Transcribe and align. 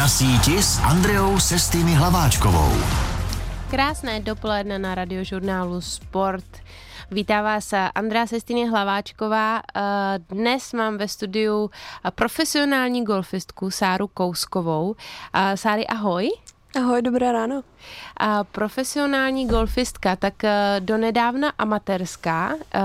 Na 0.00 0.08
síti 0.08 0.56
s 0.56 0.80
Andreou 0.80 1.36
Sestými 1.36 1.92
Hlaváčkovou. 1.92 2.72
Krásné 3.70 4.24
dopoledne 4.24 4.80
na 4.80 4.96
radiožurnálu 4.96 5.80
Sport. 5.80 6.44
Vítá 7.10 7.42
vás 7.42 7.68
Andrea 7.94 8.26
Sestiny 8.26 8.64
Hlaváčková. 8.68 9.60
Dnes 10.28 10.72
mám 10.72 10.96
ve 10.96 11.08
studiu 11.08 11.70
profesionální 12.14 13.04
golfistku 13.04 13.70
Sáru 13.70 14.08
Kouskovou. 14.08 14.96
Sáry, 15.54 15.86
ahoj. 15.86 16.30
Ahoj, 16.76 17.02
dobré 17.02 17.32
ráno. 17.32 17.62
A 18.16 18.44
profesionální 18.44 19.46
golfistka, 19.46 20.16
tak 20.16 20.44
eh, 20.44 20.76
donedávna 20.78 21.52
amatérská. 21.58 22.54
Eh, 22.74 22.80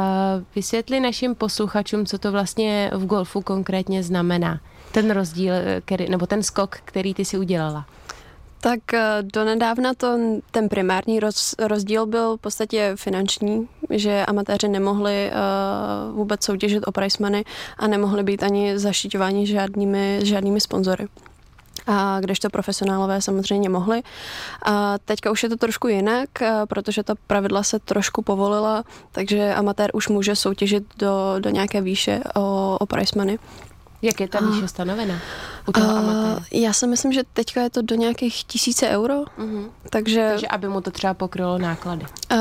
vysvětli 0.55 1.00
našim 1.00 1.36
posluchačům, 1.36 2.05
co 2.05 2.18
to 2.18 2.32
vlastně 2.32 2.91
v 2.93 3.05
golfu 3.05 3.41
konkrétně 3.41 4.04
znamená. 4.04 4.59
Ten 4.96 5.12
rozdíl, 5.12 5.54
eh, 5.54 5.82
který, 5.86 6.09
nebo 6.09 6.28
ten 6.28 6.43
skok, 6.43 6.78
který 6.86 7.14
ty 7.14 7.25
si 7.25 7.38
udělala. 7.38 7.86
Tak 8.61 8.79
donedávna 9.21 9.93
to, 9.93 10.18
ten 10.51 10.70
primární 10.70 11.20
roz, 11.20 11.56
rozdíl 11.60 12.06
byl 12.06 12.37
v 12.37 12.42
podstatě 12.42 12.92
finanční, 12.96 13.68
že 13.89 14.25
amatéři 14.25 14.68
nemohli 14.68 15.32
uh, 15.32 16.15
vůbec 16.15 16.43
soutěžit 16.43 16.87
o 16.87 16.92
price 16.92 17.18
money 17.23 17.43
a 17.78 17.87
nemohli 17.87 18.23
být 18.23 18.43
ani 18.43 18.79
zaštiťováni 18.79 19.47
žádnými, 19.47 20.20
žádnými 20.23 20.61
sponzory 20.61 21.07
a 21.87 22.20
kdežto 22.20 22.50
profesionálové 22.50 23.21
samozřejmě 23.21 23.70
mohli. 23.70 24.01
A 24.65 24.98
teďka 25.06 25.32
už 25.32 25.43
je 25.43 25.50
to 25.50 25.57
trošku 25.57 25.87
jinak, 25.87 26.29
protože 26.70 27.04
ta 27.04 27.14
pravidla 27.28 27.64
se 27.64 27.79
trošku 27.79 28.21
povolila, 28.21 28.84
takže 29.12 29.54
amatér 29.54 29.89
už 29.93 30.07
může 30.07 30.36
soutěžit 30.36 30.84
do, 30.98 31.36
do 31.39 31.50
nějaké 31.50 31.82
výše 31.82 32.22
o, 32.36 32.78
o 32.80 32.86
price 32.86 33.20
money. 33.20 33.38
Jak 34.02 34.20
je 34.20 34.28
ta 34.28 34.40
výše 34.40 34.67
stanovena 34.67 35.20
u 35.67 35.72
toho 35.72 35.94
uh, 35.94 36.00
amatéra? 36.00 36.45
Já 36.52 36.73
si 36.73 36.88
myslím, 36.88 37.14
že 37.14 37.23
teďka 37.34 37.62
je 37.62 37.70
to 37.70 37.81
do 37.81 37.95
nějakých 37.95 38.44
tisíce 38.44 38.90
euro, 38.90 39.14
uh-huh. 39.23 39.70
takže... 39.90 40.28
Takže 40.31 40.48
aby 40.48 40.68
mu 40.68 40.82
to 40.82 40.92
třeba 40.92 41.14
pokrylo 41.14 41.58
náklady. 41.58 42.06
Uh, 42.32 42.38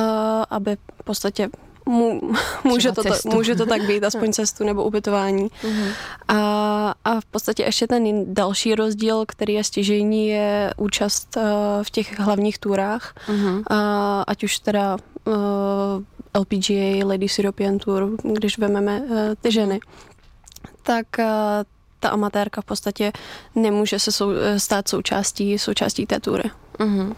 aby 0.50 0.76
v 1.00 1.04
podstatě 1.04 1.48
může, 2.64 2.92
to, 2.92 3.02
může 3.24 3.54
to 3.54 3.66
tak 3.66 3.82
být, 3.82 4.04
aspoň 4.10 4.32
cestu 4.32 4.64
nebo 4.64 4.84
ubytování. 4.84 5.48
Uh-huh. 5.48 5.92
A, 6.28 6.94
a 7.04 7.20
v 7.20 7.24
podstatě 7.24 7.62
ještě 7.62 7.86
ten 7.86 8.34
další 8.34 8.74
rozdíl, 8.74 9.24
který 9.28 9.54
je 9.54 9.64
stěžejní, 9.64 10.28
je 10.28 10.74
účast 10.76 11.36
uh, 11.36 11.42
v 11.82 11.90
těch 11.90 12.18
hlavních 12.18 12.58
túrách, 12.58 13.14
uh-huh. 13.28 13.62
a, 13.70 14.22
ať 14.22 14.44
už 14.44 14.58
teda 14.58 14.96
uh, 15.24 15.34
eh, 16.34 16.38
LPGA, 16.38 17.06
Ladies 17.06 17.38
European 17.38 17.78
Tour, 17.78 18.10
když 18.22 18.58
vezmeme 18.58 19.00
uh, 19.00 19.16
ty 19.40 19.52
ženy, 19.52 19.80
tak 20.84 21.06
uh, 21.18 21.24
ta 22.00 22.08
amatérka 22.08 22.60
v 22.60 22.64
podstatě 22.64 23.12
nemůže 23.54 23.98
se 23.98 24.12
sou, 24.12 24.30
stát 24.56 24.88
součástí, 24.88 25.58
součástí 25.58 26.06
té 26.06 26.20
tury. 26.20 26.50
Mm-hmm. 26.78 27.14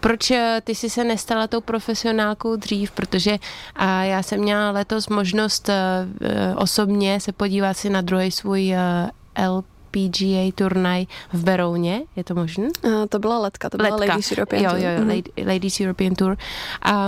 Proč 0.00 0.30
eh, 0.30 0.60
ty 0.64 0.74
jsi 0.74 0.90
se 0.90 1.04
nestala 1.04 1.46
tou 1.46 1.60
profesionálkou 1.60 2.56
dřív? 2.56 2.90
Protože 2.90 3.38
a 3.76 4.02
já 4.02 4.22
jsem 4.22 4.40
měla 4.40 4.70
letos 4.70 5.08
možnost 5.08 5.70
osobně 6.56 7.20
se 7.20 7.32
podívat 7.32 7.74
si 7.74 7.90
na 7.90 8.00
druhý 8.00 8.30
svůj 8.30 8.72
uh, 8.72 9.10
LPGA 9.90 10.52
turnaj 10.54 11.06
v 11.32 11.44
Berouně, 11.44 12.02
je 12.16 12.24
to 12.24 12.34
možné? 12.34 12.68
Uh, 12.82 13.06
to 13.08 13.18
byla 13.18 13.38
letka, 13.38 13.70
to 13.70 13.76
byla 13.76 13.96
letka. 13.96 14.12
Ladies 14.12 14.32
European 14.32 14.62
jo, 14.64 14.70
Tour. 14.70 14.80
Jo, 14.80 14.90
jo, 14.90 15.04
mm-hmm. 15.04 15.46
Ladies 15.46 15.80
European 15.80 16.14
Tour. 16.14 16.36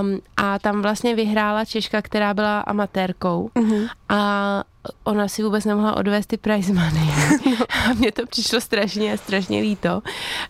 Um, 0.00 0.20
a 0.36 0.58
tam 0.58 0.82
vlastně 0.82 1.14
vyhrála 1.14 1.64
Češka, 1.64 2.02
která 2.02 2.34
byla 2.34 2.60
amatérkou. 2.60 3.50
Mm-hmm. 3.54 3.88
A 4.08 4.64
ona 5.04 5.28
si 5.28 5.42
vůbec 5.42 5.64
nemohla 5.64 5.96
odvést 5.96 6.26
ty 6.26 6.36
prize 6.36 6.72
money. 6.72 7.06
No. 7.46 7.66
A 7.90 7.92
mně 7.94 8.12
to 8.12 8.26
přišlo 8.26 8.60
strašně, 8.60 9.18
strašně 9.18 9.60
líto. 9.60 10.02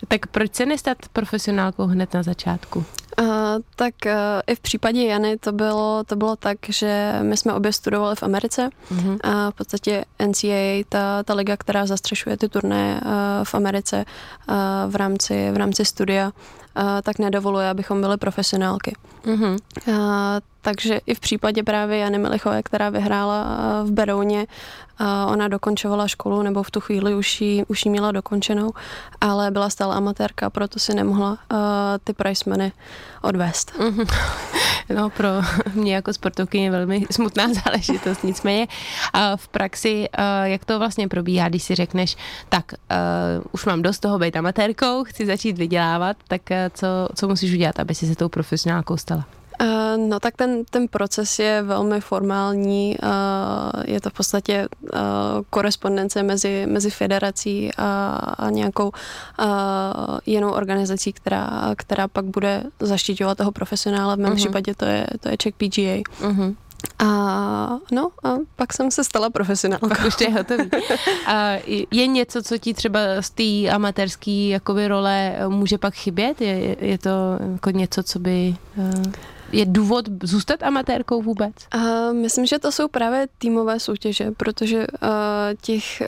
Tak 0.08 0.26
proč 0.26 0.54
se 0.54 0.66
nestat 0.66 0.98
profesionálkou 1.12 1.86
hned 1.86 2.14
na 2.14 2.22
začátku? 2.22 2.84
Uh, 3.20 3.26
tak 3.76 3.94
uh, 4.06 4.12
i 4.46 4.54
v 4.54 4.60
případě 4.60 5.04
Jany 5.04 5.36
to 5.36 5.52
bylo, 5.52 6.04
to 6.04 6.16
bylo 6.16 6.36
tak, 6.36 6.58
že 6.68 7.18
my 7.22 7.36
jsme 7.36 7.52
obě 7.52 7.72
studovali 7.72 8.16
v 8.16 8.22
Americe 8.22 8.70
uh-huh. 8.94 9.18
a 9.24 9.50
v 9.50 9.54
podstatě 9.54 10.04
NCAA, 10.26 10.84
ta, 10.88 11.22
ta 11.22 11.34
liga, 11.34 11.56
která 11.56 11.86
zastřešuje 11.86 12.36
ty 12.36 12.48
turné 12.48 13.00
uh, 13.04 13.10
v 13.44 13.54
Americe 13.54 14.04
uh, 14.48 14.54
v, 14.88 14.96
rámci, 14.96 15.50
v 15.50 15.56
rámci 15.56 15.84
studia, 15.84 16.32
tak 17.02 17.18
nedovoluje, 17.18 17.68
abychom 17.68 18.00
byli 18.00 18.16
profesionálky. 18.16 18.96
Uh-huh. 19.24 19.58
Uh, 19.88 19.94
takže 20.60 21.00
i 21.06 21.14
v 21.14 21.20
případě 21.20 21.62
právě 21.62 21.98
Jany 21.98 22.18
Milichové, 22.18 22.62
která 22.62 22.90
vyhrála 22.90 23.44
v 23.84 23.90
Berouně, 23.90 24.46
ona 25.26 25.48
dokončovala 25.48 26.08
školu, 26.08 26.42
nebo 26.42 26.62
v 26.62 26.70
tu 26.70 26.80
chvíli 26.80 27.14
už 27.14 27.40
ji, 27.40 27.64
už 27.64 27.84
ji 27.84 27.90
měla 27.90 28.12
dokončenou, 28.12 28.72
ale 29.20 29.50
byla 29.50 29.70
stále 29.70 29.96
amatérka, 29.96 30.50
proto 30.50 30.78
si 30.78 30.94
nemohla 30.94 31.30
uh, 31.30 31.58
ty 32.04 32.12
price 32.12 32.50
money 32.50 32.72
odvést. 33.22 33.72
Mhm. 33.78 34.06
No 34.94 35.10
pro 35.10 35.28
mě 35.74 35.94
jako 35.94 36.12
sportovky 36.12 36.58
je 36.58 36.70
velmi 36.70 37.06
smutná 37.10 37.44
záležitost, 37.64 38.24
nicméně 38.24 38.66
v 39.36 39.48
praxi, 39.48 40.08
jak 40.42 40.64
to 40.64 40.78
vlastně 40.78 41.08
probíhá, 41.08 41.48
když 41.48 41.62
si 41.62 41.74
řekneš, 41.74 42.16
tak 42.48 42.72
uh, 42.72 43.44
už 43.52 43.64
mám 43.64 43.82
dost 43.82 43.98
toho 43.98 44.18
být 44.18 44.36
amatérkou, 44.36 45.04
chci 45.04 45.26
začít 45.26 45.58
vydělávat, 45.58 46.16
tak 46.28 46.42
uh, 46.50 46.56
co, 46.70 46.86
co 47.14 47.28
musíš 47.28 47.52
udělat, 47.52 47.80
aby 47.80 47.94
si 47.94 48.06
se 48.06 48.16
tou 48.16 48.28
profesionálkou 48.28 48.96
stala? 48.96 49.26
Uh, 49.60 50.08
no 50.08 50.20
tak 50.20 50.36
ten, 50.36 50.64
ten 50.70 50.88
proces 50.88 51.38
je 51.38 51.62
velmi 51.62 52.00
formální. 52.00 52.96
Uh, 53.02 53.82
je 53.86 54.00
to 54.00 54.10
v 54.10 54.12
podstatě 54.12 54.68
uh, 54.80 54.88
korespondence 55.50 56.22
mezi, 56.22 56.66
mezi 56.66 56.90
federací 56.90 57.70
a, 57.78 58.14
a 58.38 58.50
nějakou 58.50 58.88
uh, 58.88 59.44
jinou 60.26 60.50
organizací, 60.50 61.12
která, 61.12 61.74
která 61.76 62.08
pak 62.08 62.24
bude 62.24 62.62
zaštiťovat 62.80 63.38
toho 63.38 63.52
profesionála. 63.52 64.14
V 64.14 64.18
mém 64.18 64.32
uh-huh. 64.32 64.36
případě 64.36 64.74
to 64.74 64.84
je, 64.84 65.06
to 65.20 65.28
je 65.28 65.36
Czech 65.36 65.54
PGA. 65.54 66.02
Uh-huh. 66.20 66.54
A 66.98 67.78
no, 67.92 68.08
a 68.24 68.34
pak 68.56 68.72
jsem 68.72 68.90
se 68.90 69.04
stala 69.04 69.30
profesionálkou. 69.30 69.88
Pak 69.88 70.04
už 70.06 70.20
je 70.20 70.30
hotový. 70.30 70.70
A 71.26 71.52
je 71.90 72.06
něco, 72.06 72.42
co 72.42 72.58
ti 72.58 72.74
třeba 72.74 72.98
z 73.20 73.30
té 73.30 73.70
amatérské 73.70 74.48
jakoby 74.48 74.88
role 74.88 75.36
může 75.48 75.78
pak 75.78 75.94
chybět? 75.94 76.40
Je, 76.40 76.76
je 76.80 76.98
to 76.98 77.10
jako 77.52 77.70
něco, 77.70 78.02
co 78.02 78.18
by... 78.18 78.56
Uh 78.76 79.12
je 79.52 79.66
důvod 79.66 80.04
zůstat 80.22 80.62
amatérkou 80.62 81.22
vůbec? 81.22 81.52
Uh, 81.74 82.12
myslím, 82.12 82.46
že 82.46 82.58
to 82.58 82.72
jsou 82.72 82.88
právě 82.88 83.28
týmové 83.38 83.80
soutěže, 83.80 84.30
protože 84.36 84.78
uh, 84.78 85.08
těch, 85.60 86.02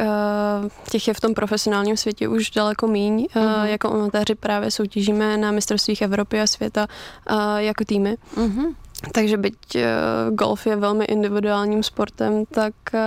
uh, 0.62 0.68
těch 0.90 1.08
je 1.08 1.14
v 1.14 1.20
tom 1.20 1.34
profesionálním 1.34 1.96
světě 1.96 2.28
už 2.28 2.50
daleko 2.50 2.86
míň. 2.86 3.26
Uh, 3.36 3.42
uh-huh. 3.42 3.64
Jako 3.64 3.92
amatéři 3.92 4.34
právě 4.34 4.70
soutěžíme 4.70 5.36
na 5.36 5.50
mistrovstvích 5.50 6.02
Evropy 6.02 6.40
a 6.40 6.46
světa 6.46 6.86
uh, 7.30 7.36
jako 7.56 7.84
týmy. 7.84 8.16
Uh-huh. 8.36 8.74
Takže 9.12 9.36
byť 9.36 9.58
uh, 9.74 9.82
golf 10.34 10.66
je 10.66 10.76
velmi 10.76 11.04
individuálním 11.04 11.82
sportem, 11.82 12.44
tak, 12.46 12.74
uh, 12.94 13.00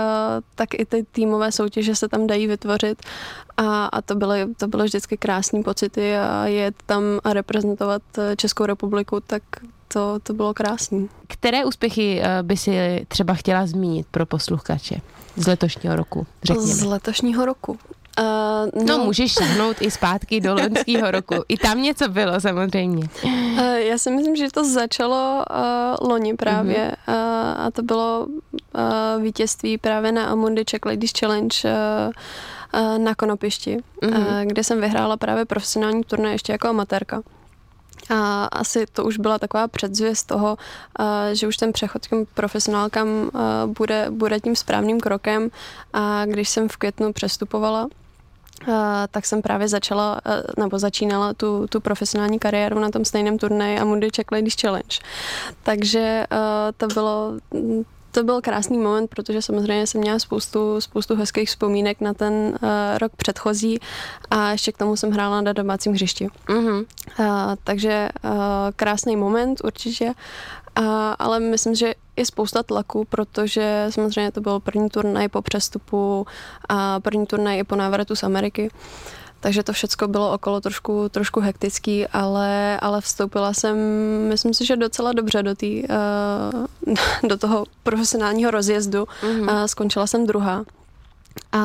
tak 0.55 0.73
i 0.73 0.85
ty 0.85 1.05
týmové 1.11 1.51
soutěže 1.51 1.95
se 1.95 2.07
tam 2.07 2.27
dají 2.27 2.47
vytvořit 2.47 3.01
a, 3.57 3.85
a 3.85 4.01
to, 4.01 4.15
byly, 4.15 4.45
to 4.57 4.67
byly 4.67 4.85
vždycky 4.85 5.17
krásné 5.17 5.63
pocity 5.63 6.17
a 6.17 6.45
jet 6.45 6.75
tam 6.85 7.03
a 7.23 7.33
reprezentovat 7.33 8.01
Českou 8.35 8.65
republiku, 8.65 9.19
tak 9.19 9.43
to, 9.87 10.19
to 10.23 10.33
bylo 10.33 10.53
krásné. 10.53 11.07
Které 11.27 11.65
úspěchy 11.65 12.21
eh, 12.21 12.43
by 12.43 12.57
si 12.57 13.05
třeba 13.07 13.33
chtěla 13.33 13.67
zmínit 13.67 14.07
pro 14.11 14.25
posluchače 14.25 14.95
z 15.35 15.47
letošního 15.47 15.95
roku? 15.95 16.27
Řekněme. 16.43 16.73
Z 16.73 16.83
letošního 16.83 17.45
roku. 17.45 17.77
Uh, 18.19 18.85
no. 18.85 18.97
no, 18.97 19.05
můžeš 19.05 19.33
šahnout 19.33 19.77
i 19.81 19.91
zpátky 19.91 20.41
do 20.41 20.53
loňského 20.53 21.11
roku. 21.11 21.35
I 21.47 21.57
tam 21.57 21.81
něco 21.81 22.07
bylo 22.09 22.41
samozřejmě. 22.41 23.09
Uh, 23.23 23.31
já 23.73 23.97
si 23.97 24.11
myslím, 24.11 24.35
že 24.35 24.47
to 24.53 24.63
začalo 24.69 25.45
uh, 25.99 26.09
loni 26.09 26.33
právě 26.33 26.95
uh-huh. 27.07 27.13
uh, 27.13 27.61
a 27.65 27.71
to 27.71 27.81
bylo 27.81 28.27
uh, 28.27 29.21
vítězství 29.21 29.77
právě 29.77 30.11
na 30.11 30.25
Amundi 30.25 30.65
Czech 30.65 30.85
Ladies 30.85 31.11
Challenge 31.19 31.57
uh, 31.63 32.81
uh, 32.81 32.97
na 32.97 33.15
Konopišti, 33.15 33.77
uh-huh. 34.01 34.17
uh, 34.17 34.41
kde 34.43 34.63
jsem 34.63 34.81
vyhrála 34.81 35.17
právě 35.17 35.45
profesionální 35.45 36.03
turné 36.03 36.31
ještě 36.31 36.51
jako 36.51 36.67
amatérka. 36.67 37.21
A 38.09 38.45
asi 38.45 38.85
to 38.93 39.03
už 39.03 39.17
byla 39.17 39.39
taková 39.39 39.67
předzvěst 39.67 40.27
toho, 40.27 40.57
že 41.33 41.47
už 41.47 41.57
ten 41.57 41.73
přechod 41.73 42.07
k 42.07 42.25
profesionálkám 42.33 43.07
bude, 43.65 44.07
bude 44.09 44.39
tím 44.39 44.55
správným 44.55 44.99
krokem. 44.99 45.49
A 45.93 46.25
když 46.25 46.49
jsem 46.49 46.69
v 46.69 46.77
květnu 46.77 47.13
přestupovala, 47.13 47.87
tak 49.11 49.25
jsem 49.25 49.41
právě 49.41 49.67
začala, 49.67 50.21
nebo 50.57 50.79
začínala 50.79 51.33
tu, 51.33 51.67
tu 51.67 51.79
profesionální 51.79 52.39
kariéru 52.39 52.79
na 52.79 52.89
tom 52.89 53.05
stejném 53.05 53.37
turnaji 53.37 53.79
Amundi 53.79 54.11
Czech 54.11 54.25
Ladies 54.31 54.55
Challenge. 54.61 54.97
Takže 55.63 56.25
to 56.77 56.87
bylo 56.87 57.33
to 58.11 58.23
byl 58.23 58.41
krásný 58.41 58.77
moment, 58.77 59.07
protože 59.07 59.41
samozřejmě 59.41 59.87
jsem 59.87 60.01
měla 60.01 60.19
spoustu, 60.19 60.81
spoustu 60.81 61.15
hezkých 61.15 61.49
vzpomínek 61.49 62.01
na 62.01 62.13
ten 62.13 62.33
uh, 62.33 62.69
rok 62.97 63.11
předchozí 63.15 63.79
a 64.31 64.51
ještě 64.51 64.71
k 64.71 64.77
tomu 64.77 64.95
jsem 64.95 65.11
hrála 65.11 65.41
na 65.41 65.53
domácím 65.53 65.93
hřišti. 65.93 66.27
Uh-huh. 66.47 66.85
Uh, 67.19 67.25
takže 67.63 68.09
uh, 68.23 68.31
krásný 68.75 69.15
moment 69.15 69.61
určitě, 69.63 70.05
uh, 70.05 70.85
ale 71.19 71.39
myslím, 71.39 71.75
že 71.75 71.93
je 72.15 72.25
spousta 72.25 72.63
tlaku, 72.63 73.05
protože 73.09 73.85
samozřejmě 73.89 74.31
to 74.31 74.41
byl 74.41 74.59
první 74.59 74.89
turnaj 74.89 75.27
po 75.27 75.41
přestupu 75.41 76.27
a 76.69 76.99
první 76.99 77.25
turnaj 77.25 77.59
i 77.59 77.63
po 77.63 77.75
návratu 77.75 78.15
z 78.15 78.23
Ameriky. 78.23 78.69
Takže 79.39 79.63
to 79.63 79.73
všechno 79.73 80.07
bylo 80.07 80.31
okolo 80.31 80.61
trošku, 80.61 81.09
trošku 81.09 81.39
hektický, 81.39 82.07
ale, 82.07 82.79
ale 82.79 83.01
vstoupila 83.01 83.53
jsem, 83.53 83.77
myslím 84.29 84.53
si, 84.53 84.65
že 84.65 84.75
docela 84.75 85.13
dobře 85.13 85.43
do, 85.43 85.55
tý, 85.55 85.83
uh, 85.83 86.95
do 87.29 87.37
toho 87.37 87.65
profesionálního 87.83 88.51
rozjezdu. 88.51 89.03
Mm-hmm. 89.03 89.41
Uh, 89.41 89.65
skončila 89.65 90.07
jsem 90.07 90.27
druhá. 90.27 90.63
A, 91.51 91.61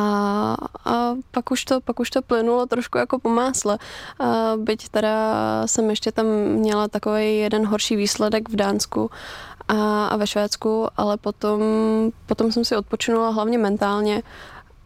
a 0.84 1.14
pak, 1.30 1.50
už 1.50 1.64
to, 1.64 1.80
pak 1.80 2.00
už 2.00 2.10
to 2.10 2.22
plynulo 2.22 2.66
trošku 2.66 2.98
jako 2.98 3.18
po 3.18 3.28
másle. 3.28 3.78
A 4.18 4.52
byť 4.56 4.88
teda 4.88 5.16
jsem 5.66 5.90
ještě 5.90 6.12
tam 6.12 6.26
měla 6.46 6.88
takový 6.88 7.38
jeden 7.38 7.66
horší 7.66 7.96
výsledek 7.96 8.48
v 8.48 8.56
Dánsku 8.56 9.10
a, 9.68 10.06
a 10.06 10.16
ve 10.16 10.26
Švédsku, 10.26 10.88
ale 10.96 11.16
potom, 11.16 11.60
potom 12.26 12.52
jsem 12.52 12.64
si 12.64 12.76
odpočinula 12.76 13.30
hlavně 13.30 13.58
mentálně 13.58 14.22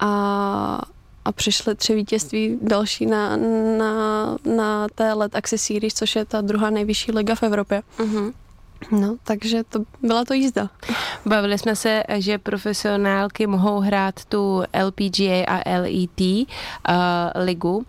a, 0.01 0.81
a 1.27 1.33
přišly 1.33 1.75
tři 1.75 1.95
vítězství 1.95 2.59
další 2.63 3.07
na, 3.07 3.37
na, 3.79 4.37
na 4.57 4.87
té 4.95 5.13
Let 5.13 5.37
Access 5.37 5.65
Series, 5.65 5.95
což 5.95 6.17
je 6.17 6.25
ta 6.25 6.41
druhá 6.41 6.71
nejvyšší 6.71 7.13
liga 7.13 7.35
v 7.35 7.43
Evropě. 7.43 7.83
Uh-huh. 7.99 8.33
No, 8.91 9.17
takže 9.25 9.65
to 9.65 9.79
byla 10.03 10.25
to 10.25 10.35
jízda. 10.35 10.71
Bavili 11.27 11.59
jsme 11.59 11.77
se, 11.77 12.03
že 12.17 12.39
profesionálky 12.39 13.47
mohou 13.47 13.81
hrát 13.81 14.25
tu 14.25 14.63
LPGA 14.87 15.45
a 15.49 15.79
LET 15.79 16.21
uh, 16.21 16.45
ligu. 17.35 17.77
Uh, 17.77 17.85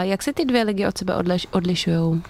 jak 0.00 0.22
se 0.22 0.32
ty 0.32 0.44
dvě 0.44 0.62
ligy 0.62 0.86
od 0.86 0.98
sebe 0.98 1.16
odliš, 1.16 1.46
odlišují? 1.50 1.96
Uh, 1.96 2.22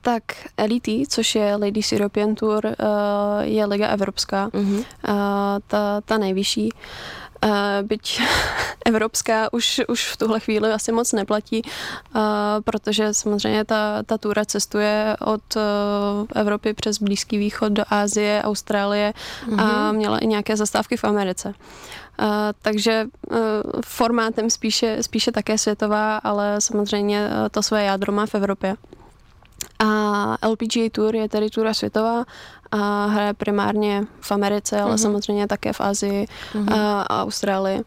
tak 0.00 0.22
LET, 0.58 1.08
což 1.08 1.34
je 1.34 1.56
Ladies 1.56 1.92
European 1.92 2.34
Tour, 2.34 2.66
uh, 2.66 2.72
je 3.40 3.66
liga 3.66 3.88
evropská, 3.88 4.48
uh-huh. 4.48 4.78
uh, 4.78 4.84
ta, 5.66 6.00
ta 6.00 6.18
nejvyšší. 6.18 6.72
Uh, 6.72 6.78
Uh, 7.44 7.50
byť 7.82 8.22
evropská 8.86 9.52
už, 9.52 9.80
už 9.88 10.12
v 10.12 10.16
tuhle 10.16 10.40
chvíli 10.40 10.72
asi 10.72 10.92
moc 10.92 11.12
neplatí, 11.12 11.62
uh, 11.62 12.22
protože 12.64 13.14
samozřejmě 13.14 13.64
ta, 13.64 14.02
ta 14.02 14.18
túra 14.18 14.44
cestuje 14.44 15.16
od 15.20 15.56
uh, 15.56 15.62
Evropy 16.34 16.74
přes 16.74 16.98
Blízký 16.98 17.38
východ 17.38 17.72
do 17.72 17.84
Ázie, 17.90 18.42
Austrálie 18.44 19.12
mm-hmm. 19.46 19.60
a 19.60 19.64
mhm. 19.64 19.96
měla 19.96 20.18
i 20.18 20.26
nějaké 20.26 20.56
zastávky 20.56 20.96
v 20.96 21.04
Americe. 21.04 21.48
Uh, 21.48 22.26
takže 22.62 23.06
uh, 23.30 23.36
formátem 23.84 24.50
spíše, 24.50 25.02
spíše 25.02 25.32
také 25.32 25.58
světová, 25.58 26.16
ale 26.16 26.60
samozřejmě 26.60 27.26
uh, 27.26 27.48
to 27.50 27.62
své 27.62 27.84
jádro 27.84 28.12
má 28.12 28.26
v 28.26 28.34
Evropě. 28.34 28.74
A 29.84 30.48
LPGA 30.48 30.88
Tour 30.92 31.16
je 31.16 31.28
tedy 31.28 31.50
tura 31.50 31.74
světová 31.74 32.24
a 32.70 33.06
hraje 33.06 33.34
primárně 33.34 34.04
v 34.20 34.32
Americe, 34.32 34.80
ale 34.80 34.94
mm-hmm. 34.94 35.02
samozřejmě 35.02 35.46
také 35.46 35.72
v 35.72 35.80
Asii 35.80 36.26
mm-hmm. 36.52 36.74
a, 36.74 37.02
a 37.02 37.22
Austrálii. 37.22 37.82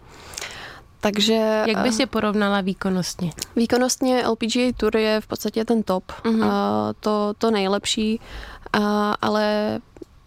Takže... 1.00 1.64
Jak 1.68 1.78
bys 1.78 2.00
je 2.00 2.06
porovnala 2.06 2.62
výkonnostně? 2.62 3.32
Výkonnostně 3.56 4.28
LPGA 4.28 4.72
Tour 4.78 4.98
je 4.98 5.22
v 5.22 5.28
podstatě 5.28 5.66
ten 5.66 5.84
top, 5.84 6.12
mm-hmm. 6.12 6.46
a 6.46 6.94
to, 7.00 7.34
to 7.38 7.52
nejlepší, 7.52 8.20
a, 8.74 9.16
ale 9.22 9.80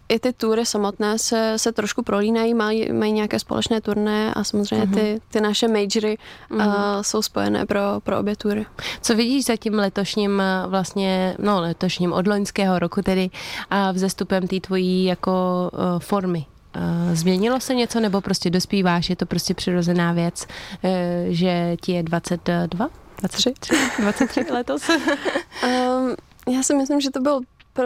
i 0.09 0.19
ty 0.19 0.33
tury 0.33 0.65
samotné 0.65 1.19
se, 1.19 1.53
se 1.57 1.71
trošku 1.71 2.03
prolínají, 2.03 2.53
mají, 2.53 2.93
mají 2.93 3.11
nějaké 3.11 3.39
společné 3.39 3.81
turné 3.81 4.33
a 4.33 4.43
samozřejmě 4.43 4.85
mm-hmm. 4.85 4.93
ty, 4.93 5.21
ty 5.31 5.41
naše 5.41 5.67
majory 5.67 6.17
mm-hmm. 6.51 6.67
uh, 6.67 7.01
jsou 7.01 7.21
spojené 7.21 7.65
pro, 7.65 7.81
pro 8.03 8.19
obě 8.19 8.35
tury. 8.35 8.65
Co 9.01 9.15
vidíš 9.15 9.45
za 9.45 9.55
tím 9.55 9.73
letošním 9.73 10.43
vlastně, 10.67 11.35
no 11.39 11.61
letošním 11.61 12.13
od 12.13 12.27
loňského 12.27 12.79
roku 12.79 13.01
tedy 13.01 13.29
a 13.69 13.91
vzestupem 13.91 14.47
té 14.47 14.59
tvojí 14.59 15.05
jako 15.05 15.31
uh, 15.73 15.99
formy? 15.99 16.45
Uh, 16.75 17.15
změnilo 17.15 17.59
se 17.59 17.75
něco 17.75 17.99
nebo 17.99 18.21
prostě 18.21 18.49
dospíváš, 18.49 19.09
je 19.09 19.15
to 19.15 19.25
prostě 19.25 19.53
přirozená 19.53 20.13
věc, 20.13 20.47
uh, 20.83 20.89
že 21.29 21.77
ti 21.81 21.91
je 21.91 22.03
22? 22.03 22.89
23? 23.21 23.53
23 24.01 24.45
letos? 24.51 24.89
um, 24.89 26.15
já 26.55 26.63
si 26.63 26.73
myslím, 26.73 27.01
že 27.01 27.09
to 27.11 27.19
byl 27.19 27.41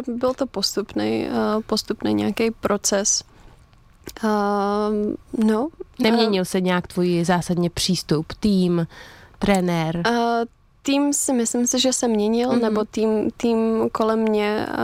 byl 0.07 0.33
to 0.33 0.45
postupný, 0.45 1.27
uh, 1.27 1.61
postupný 1.61 2.13
nějaký 2.13 2.51
proces. 2.51 3.23
Uh, 4.23 4.29
no. 5.45 5.67
Neměnil 5.99 6.45
se 6.45 6.61
nějak 6.61 6.87
tvůj 6.87 7.23
zásadně 7.25 7.69
přístup, 7.69 8.33
tým, 8.39 8.87
trenér? 9.39 10.03
Uh, 10.07 10.15
tým 10.83 11.13
si 11.13 11.33
myslím 11.33 11.67
si, 11.67 11.79
že 11.79 11.93
se 11.93 12.07
měnil, 12.07 12.49
mm-hmm. 12.49 12.61
nebo 12.61 12.85
tým, 12.85 13.31
tým 13.37 13.89
kolem 13.91 14.19
mě 14.19 14.67
uh, 14.69 14.75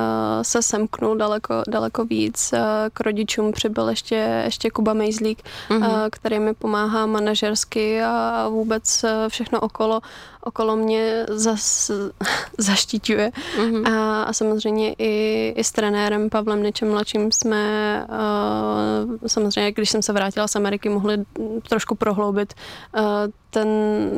se 0.41 0.61
semknul 0.61 1.15
daleko, 1.17 1.63
daleko 1.67 2.05
víc. 2.05 2.53
Uh, 2.53 2.59
k 2.93 2.99
rodičům 2.99 3.51
přibyl 3.51 3.89
ještě, 3.89 4.41
ještě 4.45 4.69
Kuba 4.69 4.93
Mejzlík, 4.93 5.43
mm-hmm. 5.69 5.89
uh, 5.89 6.09
který 6.11 6.39
mi 6.39 6.53
pomáhá 6.53 7.05
manažersky 7.05 8.03
a 8.03 8.47
vůbec 8.49 9.03
uh, 9.03 9.09
všechno 9.29 9.59
okolo, 9.59 10.01
okolo 10.43 10.75
mě 10.75 11.25
zas, 11.29 11.91
zaštiťuje. 12.57 13.31
Mm-hmm. 13.57 13.93
A, 13.93 14.23
a 14.23 14.33
samozřejmě 14.33 14.93
i, 14.93 15.53
i 15.57 15.63
s 15.63 15.71
trenérem 15.71 16.29
Pavlem 16.29 16.63
Nečem 16.63 16.91
mladším 16.91 17.31
jsme 17.31 17.61
uh, 18.09 19.17
samozřejmě, 19.27 19.71
když 19.71 19.89
jsem 19.89 20.01
se 20.01 20.13
vrátila 20.13 20.47
z 20.47 20.55
Ameriky, 20.55 20.89
mohli 20.89 21.25
trošku 21.69 21.95
prohloubit 21.95 22.53
uh, 22.97 23.03
ten, 23.49 23.67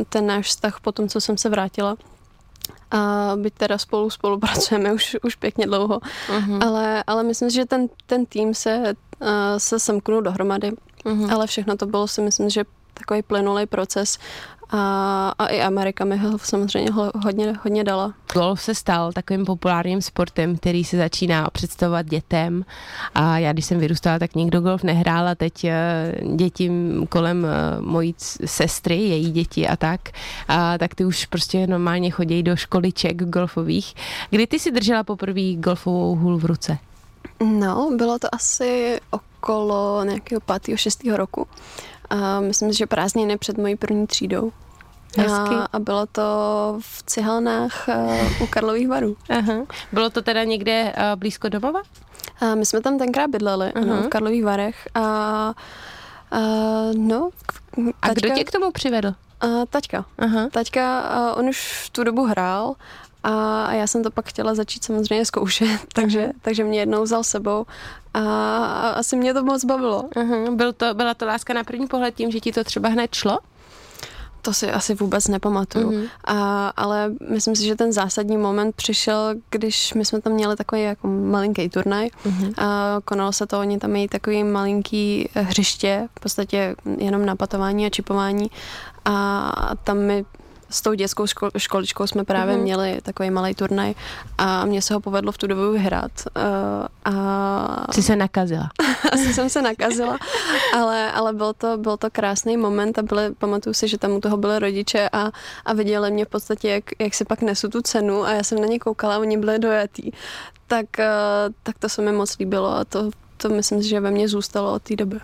ten 0.10 0.28
náš 0.28 0.48
vztah 0.48 0.80
po 0.80 0.92
tom, 0.92 1.10
co 1.10 1.22
jsem 1.22 1.38
se 1.38 1.50
vrátila. 1.50 1.96
A 2.92 3.32
byť 3.36 3.54
teda 3.54 3.78
spolu 3.78 4.10
spolupracujeme 4.10 4.94
už, 4.94 5.18
už 5.24 5.36
pěkně 5.36 5.66
dlouho. 5.66 6.00
Uh-huh. 6.00 6.68
Ale, 6.68 7.04
ale 7.08 7.24
myslím 7.24 7.50
si, 7.50 7.56
že 7.56 7.66
ten, 7.66 7.88
ten 8.06 8.26
tým 8.26 8.54
se, 8.54 8.94
uh, 9.20 9.28
se 9.58 9.80
semknul 9.80 10.22
dohromady. 10.22 10.72
Uh-huh. 11.06 11.34
Ale 11.34 11.48
všechno 11.48 11.78
to 11.78 11.86
bylo 11.86 12.08
si 12.08 12.22
myslím, 12.22 12.50
že 12.50 12.64
takový 12.94 13.22
plynulý 13.22 13.66
proces 13.66 14.18
a, 14.72 15.34
a 15.40 15.48
i 15.48 15.62
Amerika 15.62 16.06
mi 16.06 16.18
ho 16.18 16.40
samozřejmě 16.40 16.92
hodně, 17.24 17.54
hodně 17.64 17.84
dala. 17.84 18.14
Golf 18.34 18.62
se 18.62 18.76
stal 18.76 19.12
takovým 19.12 19.46
populárním 19.46 20.02
sportem, 20.02 20.56
který 20.56 20.84
se 20.84 20.98
začíná 20.98 21.50
představovat 21.52 22.06
dětem 22.06 22.66
a 23.16 23.38
já 23.38 23.54
když 23.54 23.66
jsem 23.66 23.80
vyrůstala, 23.80 24.20
tak 24.20 24.36
nikdo 24.36 24.62
golf 24.62 24.84
nehrál 24.84 25.28
a 25.28 25.36
teď 25.36 25.64
eh, 25.64 26.14
děti 26.36 26.72
kolem 27.10 27.46
eh, 27.46 27.82
mojí 27.82 28.16
sestry, 28.46 28.96
její 28.96 29.32
děti 29.32 29.68
a 29.68 29.76
tak, 29.76 30.02
a 30.48 30.78
tak 30.78 30.96
ty 30.96 31.06
už 31.06 31.26
prostě 31.26 31.68
normálně 31.68 32.12
chodí 32.12 32.44
do 32.44 32.56
školiček 32.56 33.24
golfových. 33.24 33.94
Kdy 34.30 34.48
ty 34.48 34.60
si 34.60 34.72
držela 34.72 35.04
poprvé 35.04 35.54
golfovou 35.54 36.16
hůl 36.16 36.38
v 36.38 36.46
ruce? 36.46 36.78
No, 37.44 37.92
bylo 37.96 38.20
to 38.20 38.36
asi 38.36 39.00
okolo 39.10 40.04
nějakého 40.04 40.42
pátého, 40.42 40.78
šestého 40.78 41.18
roku. 41.18 41.48
A 42.12 42.40
myslím, 42.40 42.74
že 42.74 42.88
prázdniny 42.88 43.38
před 43.38 43.58
mojí 43.58 43.76
první 43.76 44.08
třídou. 44.08 44.52
Hezky. 45.18 45.56
A, 45.56 45.68
a 45.74 45.80
bylo 45.80 46.06
to 46.06 46.22
v 46.80 47.04
Cihalnách 47.04 47.88
uh, 47.88 48.42
u 48.44 48.48
Karlových 48.48 48.88
varů. 48.88 49.18
Aha. 49.30 49.54
Bylo 49.92 50.10
to 50.10 50.22
teda 50.22 50.44
někde 50.44 50.94
uh, 50.98 51.20
blízko 51.20 51.50
domova? 51.50 51.82
A 52.42 52.56
my 52.56 52.66
jsme 52.66 52.82
tam 52.82 52.98
tenkrát 52.98 53.30
bydleli, 53.30 53.66
uh-huh. 53.66 53.86
no, 53.86 54.02
v 54.02 54.08
Karlových 54.08 54.44
varech. 54.44 54.88
A, 54.96 55.54
uh, 56.34 56.96
no, 56.96 57.30
taťka, 57.76 57.94
a 58.02 58.14
kdo 58.14 58.30
tě 58.30 58.44
k 58.44 58.52
tomu 58.52 58.72
přivedl? 58.72 59.14
Uh, 59.44 59.66
taťka. 59.70 60.06
Uh-huh. 60.20 60.50
Taťka, 60.50 61.02
uh, 61.02 61.40
on 61.40 61.50
už 61.50 61.84
v 61.86 61.90
tu 61.90 62.04
dobu 62.04 62.26
hrál 62.26 62.76
a, 63.24 63.74
já 63.74 63.88
jsem 63.88 64.04
to 64.04 64.12
pak 64.12 64.26
chtěla 64.30 64.56
začít 64.56 64.84
samozřejmě 64.84 65.26
zkoušet, 65.26 65.80
takže, 65.94 66.32
takže 66.42 66.64
mě 66.64 66.80
jednou 66.80 67.04
vzal 67.04 67.24
sebou 67.24 67.66
a, 68.14 68.20
a 68.20 68.90
asi 68.90 69.16
mě 69.16 69.34
to 69.34 69.44
moc 69.44 69.66
bavilo. 69.66 70.04
Uh-huh. 70.04 70.56
Byl 70.56 70.74
to, 70.74 70.94
byla 70.94 71.14
to 71.14 71.26
láska 71.26 71.54
na 71.54 71.64
první 71.64 71.88
pohled 71.88 72.16
tím, 72.16 72.32
že 72.32 72.40
ti 72.40 72.52
to 72.52 72.64
třeba 72.64 72.90
hned 72.90 73.16
šlo? 73.16 73.40
To 74.42 74.54
si 74.54 74.72
asi 74.72 74.96
vůbec 74.96 75.28
nepamatuju. 75.28 75.92
Mm-hmm. 75.92 76.10
A, 76.24 76.68
ale 76.78 77.12
myslím 77.30 77.56
si, 77.56 77.66
že 77.66 77.76
ten 77.76 77.94
zásadní 77.94 78.38
moment 78.38 78.76
přišel, 78.76 79.36
když 79.50 79.94
my 79.94 80.06
jsme 80.06 80.22
tam 80.22 80.34
měli 80.34 80.56
takový 80.56 80.82
jako 80.84 81.08
malinký 81.08 81.70
turnaj. 81.70 82.08
Mm-hmm. 82.08 82.54
A 82.58 82.98
konalo 83.06 83.32
se 83.34 83.48
to, 83.48 83.60
oni 83.60 83.80
tam 83.80 83.92
mají 83.92 84.08
takový 84.08 84.44
malinký 84.44 85.30
hřiště, 85.34 86.08
v 86.18 86.20
podstatě 86.20 86.76
jenom 86.98 87.26
napatování 87.26 87.86
a 87.86 87.90
čipování. 87.90 88.52
A 89.06 89.72
tam 89.84 89.98
mi 89.98 90.26
s 90.72 90.82
tou 90.82 90.94
dětskou 90.94 91.24
ško- 91.24 91.52
školičkou 91.58 92.08
jsme 92.08 92.24
právě 92.24 92.56
mm-hmm. 92.56 92.62
měli 92.62 93.00
takový 93.02 93.30
malý 93.30 93.56
turnaj 93.56 93.94
a 94.38 94.66
mně 94.66 94.82
se 94.82 94.94
ho 94.94 95.00
povedlo 95.00 95.32
v 95.32 95.38
tu 95.38 95.48
dobu 95.48 95.72
vyhrát. 95.72 96.12
Uh, 96.36 97.14
a... 97.16 97.94
Jsi 97.94 98.04
se 98.04 98.16
nakazila. 98.16 98.70
Asi 99.12 99.34
jsem 99.34 99.50
se 99.50 99.62
nakazila, 99.62 100.18
ale, 100.74 101.12
ale 101.12 101.34
byl, 101.34 101.54
to, 101.54 101.78
byl 101.78 101.98
to 101.98 102.10
krásný 102.12 102.58
moment 102.58 103.00
a 103.00 103.02
byly, 103.02 103.32
pamatuju 103.38 103.74
si, 103.74 103.88
že 103.88 103.98
tam 103.98 104.12
u 104.12 104.22
toho 104.22 104.38
byly 104.38 104.60
rodiče 104.60 105.10
a, 105.14 105.32
a 105.66 105.74
viděli 105.74 106.12
mě 106.12 106.26
v 106.26 106.30
podstatě, 106.30 106.70
jak, 106.70 106.84
jak 107.00 107.14
si 107.14 107.26
pak 107.26 107.42
nesu 107.42 107.70
tu 107.70 107.82
cenu 107.82 108.24
a 108.24 108.32
já 108.32 108.44
jsem 108.44 108.62
na 108.62 108.68
ně 108.68 108.80
koukala 108.80 109.16
a 109.16 109.20
oni 109.20 109.38
byli 109.38 109.60
dojatý. 109.60 110.12
Tak, 110.68 110.86
uh, 111.00 111.54
tak 111.64 111.80
to 111.80 111.90
se 111.90 112.02
mi 112.02 112.12
moc 112.12 112.38
líbilo 112.38 112.76
a 112.76 112.86
to 112.86 113.10
to 113.38 113.50
myslím, 113.50 113.82
že 113.82 114.00
ve 114.00 114.12
mně 114.12 114.28
zůstalo 114.28 114.74
od 114.74 114.82
té 114.82 114.96
doby. 114.96 115.20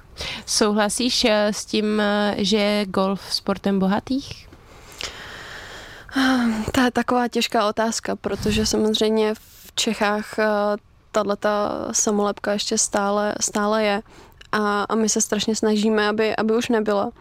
Souhlasíš 0.46 1.26
eh, 1.26 1.48
s 1.54 1.66
tím, 1.66 2.02
že 2.38 2.58
je 2.58 2.86
golf 2.86 3.22
sportem 3.30 3.80
bohatých? 3.80 4.47
To 6.72 6.82
je 6.82 6.92
taková 6.92 7.28
těžká 7.28 7.70
otázka, 7.70 8.16
protože 8.16 8.66
samozřejmě 8.66 9.34
v 9.34 9.72
Čechách 9.76 10.40
eh, 10.40 10.46
tato 11.12 11.50
samolepka 11.92 12.52
ještě 12.52 12.78
stále, 12.78 13.36
stále 13.42 13.84
je 13.84 14.02
a, 14.52 14.84
a 14.84 14.96
my 14.96 15.10
se 15.10 15.22
strašně 15.22 15.56
snažíme, 15.56 16.08
aby, 16.08 16.36
aby 16.36 16.56
už 16.56 16.70
nebyla. 16.70 17.12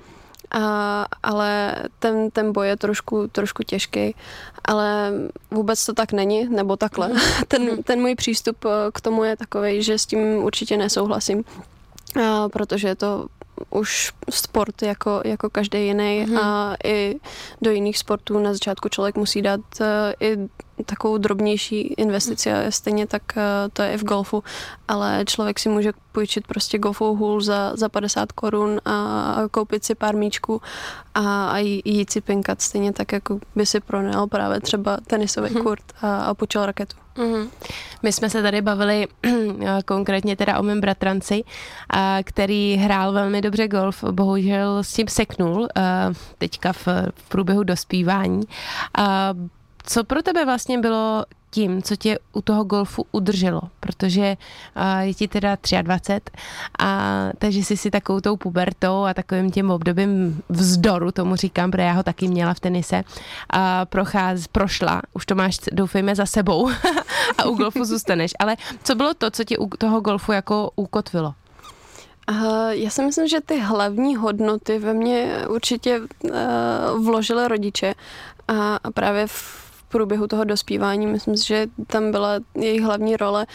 A, 0.50 1.06
ale 1.22 1.76
ten, 1.98 2.30
ten 2.30 2.52
boj 2.52 2.68
je 2.68 2.76
trošku, 2.76 3.28
trošku 3.28 3.62
těžký, 3.62 4.14
ale 4.64 5.12
vůbec 5.50 5.86
to 5.86 5.92
tak 5.92 6.12
není, 6.12 6.48
nebo 6.48 6.76
takhle. 6.76 7.08
Mhm. 7.08 7.20
Ten, 7.48 7.62
mhm. 7.62 7.82
ten 7.82 8.00
můj 8.00 8.14
přístup 8.14 8.64
eh, 8.64 8.68
k 8.92 9.00
tomu 9.00 9.24
je 9.24 9.36
takový, 9.36 9.82
že 9.82 9.98
s 9.98 10.06
tím 10.06 10.44
určitě 10.44 10.76
nesouhlasím, 10.76 11.44
a, 12.24 12.48
protože 12.48 12.88
je 12.88 12.94
to 12.94 13.26
už 13.70 14.12
sport 14.30 14.82
jako, 14.82 15.20
jako 15.24 15.50
každý 15.50 15.86
jiný 15.86 16.26
mm. 16.26 16.38
a 16.38 16.76
i 16.84 17.20
do 17.62 17.70
jiných 17.70 17.98
sportů 17.98 18.38
na 18.38 18.52
začátku 18.52 18.88
člověk 18.88 19.16
musí 19.16 19.42
dát 19.42 19.60
uh, 19.80 19.86
i 20.20 20.36
takovou 20.84 21.18
drobnější 21.18 21.80
investici 21.80 22.52
a 22.52 22.70
stejně 22.70 23.06
tak 23.06 23.22
uh, 23.36 23.42
to 23.72 23.82
je 23.82 23.92
i 23.92 23.96
v 23.96 24.04
golfu, 24.04 24.44
ale 24.88 25.24
člověk 25.26 25.58
si 25.58 25.68
může 25.68 25.92
půjčit 26.12 26.46
prostě 26.46 26.78
golfovou 26.78 27.16
hůl 27.16 27.40
za, 27.40 27.76
za 27.76 27.88
50 27.88 28.32
korun 28.32 28.80
a 28.84 29.36
koupit 29.50 29.84
si 29.84 29.94
pár 29.94 30.16
míčků 30.16 30.62
a, 31.14 31.48
a 31.48 31.58
jít 31.84 32.10
si 32.10 32.20
pinkat 32.20 32.62
stejně 32.62 32.92
tak, 32.92 33.12
jako 33.12 33.38
by 33.54 33.66
si 33.66 33.80
pronajal 33.80 34.26
právě 34.26 34.60
třeba 34.60 34.98
tenisový 35.06 35.54
mm. 35.54 35.62
kurt 35.62 35.84
a, 36.02 36.24
a 36.24 36.34
půjčil 36.34 36.66
raketu. 36.66 37.05
Mm-hmm. 37.16 37.48
My 38.02 38.12
jsme 38.12 38.30
se 38.30 38.42
tady 38.42 38.62
bavili 38.62 39.06
konkrétně 39.84 40.36
teda 40.36 40.58
o 40.58 40.62
mém 40.62 40.80
bratranci, 40.80 41.44
který 42.24 42.76
hrál 42.76 43.12
velmi 43.12 43.40
dobře 43.40 43.68
golf, 43.68 44.04
bohužel 44.04 44.82
s 44.82 44.92
tím 44.92 45.08
seknul 45.08 45.68
teďka 46.38 46.72
v, 46.72 46.86
v 47.14 47.28
průběhu 47.28 47.62
dospívání. 47.62 48.42
Co 49.82 50.04
pro 50.04 50.22
tebe 50.22 50.44
vlastně 50.44 50.78
bylo 50.78 51.24
tím, 51.56 51.82
co 51.82 51.96
tě 51.96 52.18
u 52.32 52.42
toho 52.42 52.64
golfu 52.64 53.06
udrželo, 53.12 53.60
protože 53.80 54.36
uh, 54.76 55.00
je 55.00 55.14
ti 55.14 55.28
teda 55.28 55.56
23 55.82 56.20
a 56.78 57.28
takže 57.38 57.64
jsi 57.64 57.76
si 57.76 57.90
takovou 57.90 58.20
tou 58.20 58.36
pubertou 58.36 59.04
a 59.04 59.14
takovým 59.14 59.50
tím 59.50 59.70
obdobím 59.70 60.42
vzdoru, 60.48 61.12
tomu 61.12 61.36
říkám, 61.36 61.70
protože 61.70 61.82
já 61.82 61.92
ho 61.92 62.02
taky 62.02 62.28
měla 62.28 62.54
v 62.54 62.60
tenise, 62.60 63.04
a 63.50 63.84
procház, 63.84 64.46
prošla, 64.46 65.02
už 65.12 65.26
to 65.26 65.34
máš 65.34 65.56
doufejme 65.72 66.14
za 66.14 66.26
sebou 66.26 66.68
a 67.38 67.44
u 67.44 67.54
golfu 67.54 67.84
zůstaneš, 67.84 68.32
ale 68.38 68.56
co 68.82 68.94
bylo 68.94 69.14
to, 69.14 69.30
co 69.30 69.44
ti 69.44 69.58
u 69.58 69.68
toho 69.68 70.00
golfu 70.00 70.32
jako 70.32 70.70
ukotvilo? 70.76 71.34
Uh, 72.30 72.68
já 72.70 72.90
si 72.90 73.02
myslím, 73.02 73.28
že 73.28 73.40
ty 73.40 73.60
hlavní 73.60 74.16
hodnoty 74.16 74.78
ve 74.78 74.94
mně 74.94 75.48
určitě 75.48 76.00
uh, 76.00 76.30
vložily 77.04 77.48
rodiče 77.48 77.94
a 78.48 78.90
právě 78.90 79.26
v 79.26 79.65
průběhu 79.88 80.26
toho 80.26 80.44
dospívání. 80.44 81.06
Myslím 81.06 81.36
si, 81.36 81.46
že 81.46 81.66
tam 81.86 82.10
byla 82.10 82.32
jejich 82.54 82.82
hlavní 82.82 83.16
role, 83.16 83.46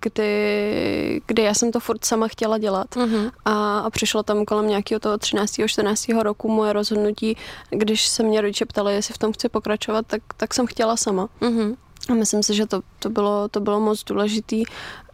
kdy, 0.00 1.20
kdy 1.26 1.42
já 1.42 1.54
jsem 1.54 1.72
to 1.72 1.80
furt 1.80 2.04
sama 2.04 2.28
chtěla 2.28 2.58
dělat. 2.58 2.90
Uh-huh. 2.90 3.30
A, 3.44 3.78
a 3.78 3.90
přišlo 3.90 4.22
tam 4.22 4.44
kolem 4.44 4.68
nějakého 4.68 5.00
toho 5.00 5.18
13. 5.18 5.60
14. 5.66 6.08
roku 6.08 6.48
moje 6.48 6.72
rozhodnutí, 6.72 7.36
když 7.70 8.08
se 8.08 8.22
mě 8.22 8.40
rodiče 8.40 8.66
ptali, 8.66 8.94
jestli 8.94 9.14
v 9.14 9.18
tom 9.18 9.32
chci 9.32 9.48
pokračovat, 9.48 10.06
tak, 10.06 10.22
tak 10.36 10.54
jsem 10.54 10.66
chtěla 10.66 10.96
sama. 10.96 11.28
Uh-huh. 11.40 11.76
A 12.10 12.14
myslím 12.14 12.42
si, 12.42 12.54
že 12.54 12.66
to, 12.66 12.80
to, 12.98 13.10
bylo, 13.10 13.48
to 13.48 13.60
bylo 13.60 13.80
moc 13.80 14.04
důležitý 14.04 14.64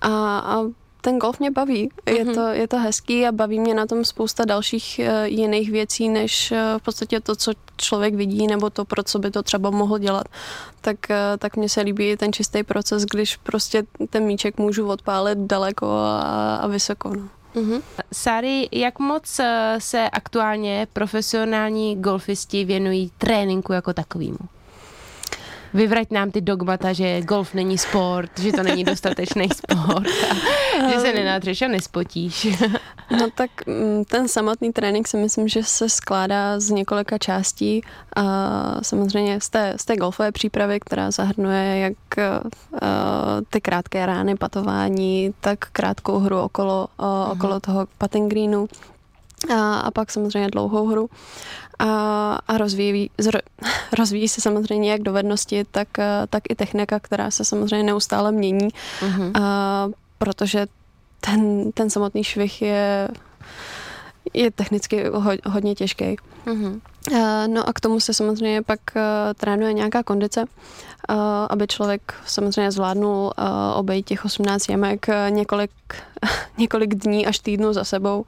a, 0.00 0.38
a 0.38 0.62
ten 1.00 1.18
golf 1.18 1.40
mě 1.40 1.50
baví. 1.50 1.90
Je, 2.06 2.24
mm-hmm. 2.24 2.34
to, 2.34 2.46
je 2.48 2.68
to 2.68 2.78
hezký 2.78 3.26
a 3.26 3.32
baví 3.32 3.60
mě 3.60 3.74
na 3.74 3.86
tom 3.86 4.04
spousta 4.04 4.44
dalších 4.44 5.00
uh, 5.02 5.24
jiných 5.24 5.70
věcí, 5.70 6.08
než 6.08 6.50
uh, 6.52 6.58
v 6.78 6.82
podstatě 6.82 7.20
to, 7.20 7.36
co 7.36 7.52
člověk 7.76 8.14
vidí, 8.14 8.46
nebo 8.46 8.70
to, 8.70 8.84
pro 8.84 9.02
co 9.02 9.18
by 9.18 9.30
to 9.30 9.42
třeba 9.42 9.70
mohl 9.70 9.98
dělat. 9.98 10.26
Tak, 10.80 10.96
uh, 11.10 11.16
tak 11.38 11.56
mně 11.56 11.68
se 11.68 11.80
líbí 11.80 12.16
ten 12.16 12.32
čistý 12.32 12.62
proces, 12.62 13.04
když 13.04 13.36
prostě 13.36 13.82
ten 14.10 14.24
míček 14.24 14.58
můžu 14.58 14.88
odpálit 14.88 15.38
daleko 15.38 15.86
a, 15.86 16.56
a 16.56 16.66
vysoko. 16.66 17.14
No. 17.14 17.28
Mm-hmm. 17.54 17.82
Sari, 18.12 18.68
jak 18.72 18.98
moc 18.98 19.40
se 19.78 20.10
aktuálně 20.10 20.86
profesionální 20.92 21.96
golfisti 21.96 22.64
věnují 22.64 23.12
tréninku 23.18 23.72
jako 23.72 23.92
takovýmu? 23.92 24.38
Vyvrať 25.74 26.10
nám 26.10 26.30
ty 26.30 26.40
dogmata, 26.40 26.92
že 26.92 27.22
golf 27.22 27.54
není 27.54 27.78
sport, 27.78 28.30
že 28.40 28.52
to 28.52 28.62
není 28.62 28.84
dostatečný 28.84 29.48
sport 29.48 30.06
a 30.80 30.88
že 30.90 31.00
se 31.00 31.12
nenádřeš 31.12 31.62
a 31.62 31.68
nespotíš. 31.68 32.46
no 33.10 33.30
tak 33.34 33.50
mm, 33.66 34.04
ten 34.04 34.28
samotný 34.28 34.72
trénink 34.72 35.08
si 35.08 35.16
myslím, 35.16 35.48
že 35.48 35.62
se 35.62 35.88
skládá 35.88 36.60
z 36.60 36.70
několika 36.70 37.18
částí 37.18 37.82
a 38.16 38.24
samozřejmě 38.82 39.40
z 39.40 39.48
té, 39.48 39.74
z 39.76 39.84
té 39.84 39.96
golfové 39.96 40.32
přípravy, 40.32 40.80
která 40.80 41.10
zahrnuje 41.10 41.78
jak 41.78 41.92
uh, 42.18 42.80
ty 43.50 43.60
krátké 43.60 44.06
rány 44.06 44.36
patování, 44.36 45.34
tak 45.40 45.58
krátkou 45.72 46.18
hru 46.18 46.40
okolo, 46.40 46.88
uh, 46.98 47.32
okolo 47.32 47.60
toho 47.60 47.86
putting 47.98 48.30
greenu 48.32 48.68
a, 49.54 49.78
a 49.78 49.90
pak 49.90 50.10
samozřejmě 50.10 50.48
dlouhou 50.48 50.86
hru 50.86 51.10
a, 51.78 52.38
a 52.48 52.58
rozvíjí, 52.58 53.10
zro, 53.18 53.38
rozvíjí 53.98 54.28
se 54.28 54.40
samozřejmě 54.40 54.90
jak 54.90 55.02
dovednosti, 55.02 55.64
tak, 55.70 55.88
tak 56.30 56.42
i 56.48 56.54
technika, 56.54 57.00
která 57.00 57.30
se 57.30 57.44
samozřejmě 57.44 57.82
neustále 57.82 58.32
mění, 58.32 58.68
uh-huh. 59.00 59.30
a, 59.42 59.88
protože 60.18 60.66
ten, 61.20 61.72
ten 61.72 61.90
samotný 61.90 62.24
švih 62.24 62.62
je, 62.62 63.08
je 64.34 64.50
technicky 64.50 65.08
ho, 65.08 65.32
hodně 65.46 65.74
těžký. 65.74 66.16
A, 67.16 67.46
no 67.46 67.68
a 67.68 67.72
k 67.72 67.80
tomu 67.80 68.00
se 68.00 68.14
samozřejmě 68.14 68.62
pak 68.62 68.80
uh, 68.96 69.02
trénuje 69.34 69.72
nějaká 69.72 70.02
kondice, 70.02 70.44
aby 71.50 71.66
člověk 71.66 72.14
samozřejmě 72.26 72.70
zvládnul 72.70 73.32
uh, 73.38 73.44
obejít 73.74 74.06
těch 74.06 74.24
18 74.24 74.68
jamek 74.68 75.06
několik, 75.28 75.70
několik 76.58 76.94
dní 76.94 77.26
až 77.26 77.38
týdnů 77.38 77.72
za 77.72 77.84
sebou 77.84 78.24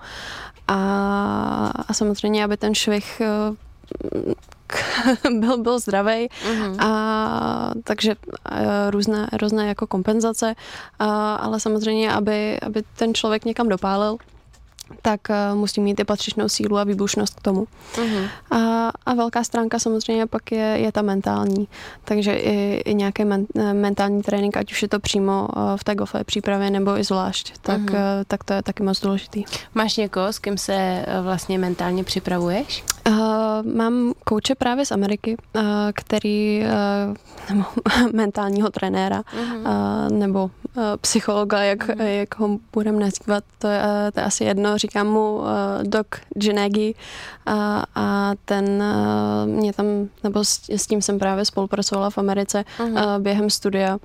a, 0.71 1.73
a 1.89 1.95
samozřejmě, 1.95 2.45
aby 2.45 2.57
ten 2.57 2.75
švih 2.75 3.21
eh, 3.21 3.55
byl, 5.41 5.59
byl 5.63 5.79
zdravý 5.79 6.29
mm-hmm. 6.29 6.77
a 6.87 7.71
takže 7.85 8.15
a, 8.45 8.91
různé, 8.91 9.29
různé 9.41 9.69
jako 9.69 9.87
kompenzace, 9.87 10.55
a, 10.99 11.35
ale 11.35 11.61
samozřejmě, 11.61 12.13
aby, 12.13 12.61
aby 12.61 12.83
ten 12.97 13.15
člověk 13.15 13.45
někam 13.45 13.69
dopálil, 13.69 14.17
tak 15.03 15.21
uh, 15.31 15.59
musí 15.59 15.81
mít 15.81 16.01
i 16.01 16.05
patřičnou 16.05 16.49
sílu 16.49 16.79
a 16.79 16.85
výbušnost 16.85 17.35
k 17.35 17.43
tomu. 17.43 17.67
Uh-huh. 17.95 18.29
A, 18.51 18.91
a 19.07 19.15
velká 19.15 19.45
stránka 19.45 19.79
samozřejmě 19.79 20.27
pak 20.27 20.53
je, 20.53 20.77
je 20.79 20.93
ta 20.93 21.03
mentální. 21.03 21.69
Takže 22.05 22.33
i, 22.35 22.83
i 22.85 22.95
nějaký 22.95 23.25
men, 23.25 23.47
eh, 23.57 23.75
mentální 23.75 24.23
trénink, 24.23 24.57
ať 24.57 24.73
už 24.73 24.83
je 24.83 24.89
to 24.89 25.01
přímo 25.01 25.49
uh, 25.57 25.63
v 25.77 25.85
té 25.85 25.95
golfové 25.95 26.25
přípravě 26.25 26.71
nebo 26.71 26.99
i 26.99 27.05
zvlášť, 27.05 27.55
tak, 27.61 27.81
uh-huh. 27.81 27.95
uh, 27.95 28.25
tak 28.27 28.45
to 28.45 28.53
je 28.53 28.63
taky 28.63 28.83
moc 28.83 29.01
důležitý. 29.01 29.45
Máš 29.75 29.97
někoho, 29.97 30.33
s 30.33 30.39
kým 30.39 30.59
se 30.59 31.07
vlastně 31.23 31.59
mentálně 31.59 32.05
připravuješ? 32.05 32.85
Uh, 33.11 33.17
mám 33.75 34.13
kouče 34.25 34.55
právě 34.55 34.87
z 34.87 34.93
Ameriky, 34.93 35.37
uh, 35.57 35.63
který, 35.95 36.63
uh, 36.63 37.15
nebo 37.49 37.65
mentálního 38.13 38.71
trenéra, 38.71 39.23
uh-huh. 39.23 39.57
uh, 39.57 40.19
nebo 40.19 40.45
uh, 40.45 40.83
psychologa, 41.01 41.63
jak, 41.63 41.89
uh-huh. 41.89 42.03
jak 42.03 42.39
ho 42.39 42.59
budeme 42.73 43.01
nazývat, 43.01 43.45
to 43.59 43.69
je, 43.69 43.79
uh, 43.79 44.11
to 44.15 44.21
je 44.21 44.27
asi 44.27 44.45
jedno, 44.45 44.79
říkám 44.79 45.07
mu 45.07 45.37
uh, 45.37 45.47
Doc 45.83 46.07
Genegi 46.35 46.95
a, 47.47 47.85
a 47.95 48.33
ten 48.45 48.65
uh, 48.65 49.51
mě 49.51 49.73
tam, 49.73 49.87
nebo 50.25 50.45
s, 50.45 50.69
s 50.69 50.87
tím 50.87 51.03
jsem 51.03 51.19
právě 51.19 51.45
spolupracovala 51.45 52.11
v 52.11 52.19
Americe 52.19 52.65
uh-huh. 52.79 53.17
uh, 53.17 53.23
během 53.23 53.51
studia 53.51 53.99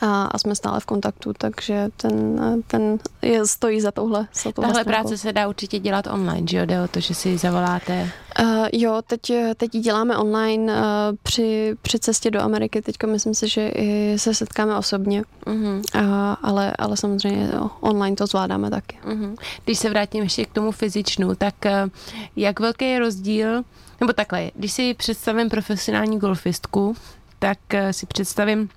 a, 0.00 0.24
a 0.24 0.38
jsme 0.38 0.54
stále 0.54 0.80
v 0.80 0.86
kontaktu, 0.86 1.32
takže 1.38 1.88
ten, 1.96 2.40
ten 2.66 2.98
je, 3.22 3.46
stojí 3.46 3.80
za 3.80 3.90
touhle. 3.90 4.28
Za 4.34 4.52
touhle 4.52 4.72
Tahle 4.72 4.84
práce 4.84 5.18
se 5.18 5.32
dá 5.32 5.48
určitě 5.48 5.78
dělat 5.78 6.06
online, 6.06 6.46
že 6.50 6.58
jo? 6.58 6.66
Jde 6.66 6.82
o 6.82 6.88
to, 6.88 7.00
že 7.00 7.14
si 7.14 7.38
zavoláte. 7.38 8.10
Uh, 8.40 8.66
jo, 8.72 9.02
teď, 9.06 9.32
teď 9.56 9.74
ji 9.74 9.80
děláme 9.80 10.16
online 10.16 10.72
uh, 10.72 10.80
při, 11.22 11.76
při 11.82 11.98
cestě 11.98 12.30
do 12.30 12.40
Ameriky. 12.40 12.82
Teďka 12.82 13.06
myslím 13.06 13.34
si, 13.34 13.48
že 13.48 13.68
i 13.68 14.18
se 14.18 14.34
setkáme 14.34 14.76
osobně, 14.76 15.22
uh-huh. 15.46 15.76
uh, 15.76 16.02
ale, 16.42 16.72
ale 16.78 16.96
samozřejmě 16.96 17.50
jo, 17.54 17.70
online 17.80 18.16
to 18.16 18.26
zvládáme 18.26 18.70
taky. 18.70 18.98
Uh-huh. 19.04 19.36
Když 19.64 19.78
se 19.78 19.90
vrátím 19.90 20.22
ještě 20.22 20.44
k 20.44 20.52
tomu 20.52 20.72
fyzičnu, 20.72 21.34
tak 21.34 21.54
uh, 21.66 21.90
jak 22.36 22.60
velký 22.60 22.84
je 22.84 22.98
rozdíl, 22.98 23.62
nebo 24.00 24.12
takhle, 24.12 24.50
když 24.54 24.72
si 24.72 24.94
představím 24.94 25.48
profesionální 25.48 26.18
golfistku, 26.18 26.96
tak 27.38 27.58
uh, 27.74 27.90
si 27.90 28.06
představím 28.06 28.68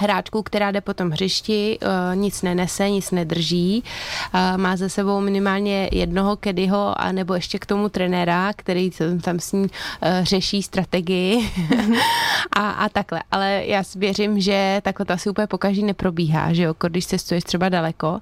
hráčku, 0.00 0.42
která 0.42 0.70
jde 0.70 0.80
po 0.80 0.94
tom 0.94 1.10
hřišti, 1.10 1.78
uh, 1.82 2.16
nic 2.16 2.42
nenese, 2.42 2.90
nic 2.90 3.10
nedrží, 3.10 3.84
uh, 4.34 4.40
má 4.56 4.76
za 4.76 4.88
sebou 4.88 5.20
minimálně 5.20 5.88
jednoho 5.92 6.36
kedyho 6.36 7.00
a 7.00 7.12
nebo 7.12 7.34
ještě 7.34 7.58
k 7.58 7.66
tomu 7.66 7.88
trenéra, 7.88 8.52
který 8.56 8.90
tam 9.22 9.40
s 9.40 9.52
ní 9.52 9.62
uh, 9.62 9.68
řeší 10.22 10.62
strategii 10.62 11.50
a, 12.56 12.70
a 12.70 12.88
takhle. 12.88 13.22
Ale 13.30 13.62
já 13.66 13.82
věřím, 13.96 14.40
že 14.40 14.80
takhle 14.84 15.06
to 15.06 15.12
asi 15.12 15.30
úplně 15.30 15.46
pokaždý 15.46 15.82
neprobíhá, 15.82 16.52
že 16.52 16.62
jo, 16.62 16.74
když 16.88 17.06
cestuješ 17.06 17.44
třeba 17.44 17.68
daleko. 17.68 18.20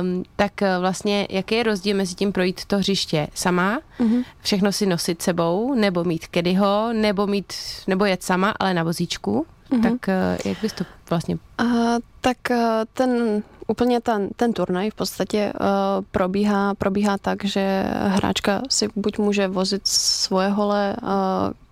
Um, 0.00 0.24
tak 0.36 0.52
vlastně 0.80 1.26
jaký 1.30 1.54
je 1.54 1.62
rozdíl 1.62 1.96
mezi 1.96 2.14
tím 2.14 2.32
projít 2.32 2.64
to 2.64 2.78
hřiště 2.78 3.28
sama, 3.34 3.80
mm-hmm. 4.00 4.24
všechno 4.42 4.72
si 4.72 4.86
nosit 4.86 5.22
sebou, 5.22 5.74
nebo 5.74 6.04
mít 6.04 6.26
kedyho, 6.26 6.92
nebo 6.92 7.26
mít, 7.26 7.52
nebo 7.86 8.04
jet 8.04 8.22
sama, 8.22 8.54
ale 8.60 8.74
na 8.74 8.82
vozíčku? 8.82 9.46
Mm-hmm. 9.70 9.82
Tak 9.82 10.08
jak 10.44 10.60
bys 10.62 10.72
to 10.72 10.84
vlastně... 11.10 11.38
Uh, 11.60 11.98
tak 12.20 12.36
uh, 12.50 12.56
ten 12.94 13.42
úplně 13.68 14.00
ten, 14.00 14.28
ten 14.36 14.52
turnaj 14.52 14.90
v 14.90 14.94
podstatě 14.94 15.52
uh, 15.60 16.04
probíhá, 16.10 16.74
probíhá 16.74 17.18
tak, 17.18 17.44
že 17.44 17.84
hráčka 17.92 18.62
si 18.68 18.88
buď 18.96 19.18
může 19.18 19.48
vozit 19.48 19.86
svoje 19.86 20.48
hole, 20.48 20.96
uh, 21.02 21.08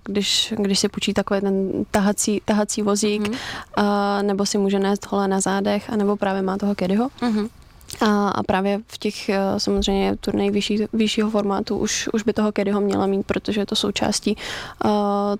když, 0.04 0.54
když 0.56 0.78
si 0.78 0.88
půjčí 0.88 1.14
takový 1.14 1.40
ten 1.40 1.84
tahací, 1.90 2.42
tahací 2.44 2.82
vozík, 2.82 3.22
mm-hmm. 3.22 4.18
uh, 4.18 4.22
nebo 4.22 4.46
si 4.46 4.58
může 4.58 4.78
nést 4.78 5.06
hole 5.06 5.28
na 5.28 5.40
zádech, 5.40 5.90
anebo 5.90 6.16
právě 6.16 6.42
má 6.42 6.56
toho 6.56 6.74
kedyho. 6.74 7.08
Mm-hmm. 7.08 7.48
A, 8.00 8.28
a 8.28 8.42
právě 8.42 8.80
v 8.86 8.98
těch 8.98 9.28
eh, 9.28 9.40
samozřejmě 9.58 10.16
turnej 10.16 10.50
vyšší, 10.50 10.84
vyššího 10.92 11.30
formátu 11.30 11.78
už, 11.78 12.08
už 12.12 12.22
by 12.22 12.32
toho 12.32 12.52
Kedyho 12.52 12.80
měla 12.80 13.06
mít, 13.06 13.26
protože 13.26 13.60
je 13.60 13.66
to 13.66 13.76
součástí 13.76 14.36
uh, 14.84 14.90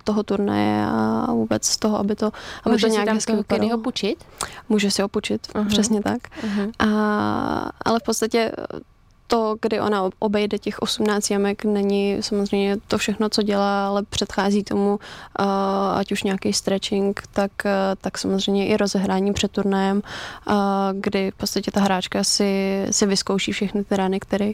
toho 0.04 0.22
turnaje 0.22 0.86
a 0.86 1.32
vůbec 1.32 1.76
toho, 1.76 1.98
aby 1.98 2.16
to, 2.16 2.26
aby 2.64 2.72
Může 2.72 2.86
to 2.86 2.92
nějak 2.92 3.20
si 3.20 3.26
tam. 3.26 3.42
Kedyho 3.42 3.78
půjčit? 3.78 4.24
Může 4.68 4.90
si 4.90 5.02
ho 5.02 5.08
půjčit, 5.08 5.46
uh-huh. 5.46 5.68
přesně 5.68 6.02
tak. 6.02 6.18
Uh-huh. 6.42 6.72
A, 6.78 7.70
ale 7.84 7.98
v 8.00 8.02
podstatě 8.02 8.52
to, 9.26 9.56
kdy 9.62 9.80
ona 9.80 10.10
obejde 10.18 10.58
těch 10.58 10.78
18 10.78 11.30
jamek, 11.30 11.64
není 11.64 12.16
samozřejmě 12.20 12.76
to 12.88 12.98
všechno, 12.98 13.28
co 13.28 13.42
dělá, 13.42 13.88
ale 13.88 14.02
předchází 14.02 14.64
tomu, 14.64 14.94
uh, 14.94 15.46
ať 15.94 16.12
už 16.12 16.22
nějaký 16.22 16.52
stretching, 16.52 17.22
tak, 17.32 17.50
uh, 17.64 17.70
tak 18.00 18.18
samozřejmě 18.18 18.66
i 18.66 18.76
rozehrání 18.76 19.32
před 19.32 19.50
turnajem, 19.50 20.02
uh, 20.48 20.54
kdy 20.92 21.30
v 21.30 21.34
podstatě 21.34 21.70
ta 21.70 21.80
hráčka 21.80 22.24
si, 22.24 22.82
si 22.90 23.06
vyzkouší 23.06 23.52
všechny 23.52 23.84
ty 23.84 23.96
rány, 23.96 24.20
které 24.20 24.50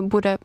bude 0.00 0.38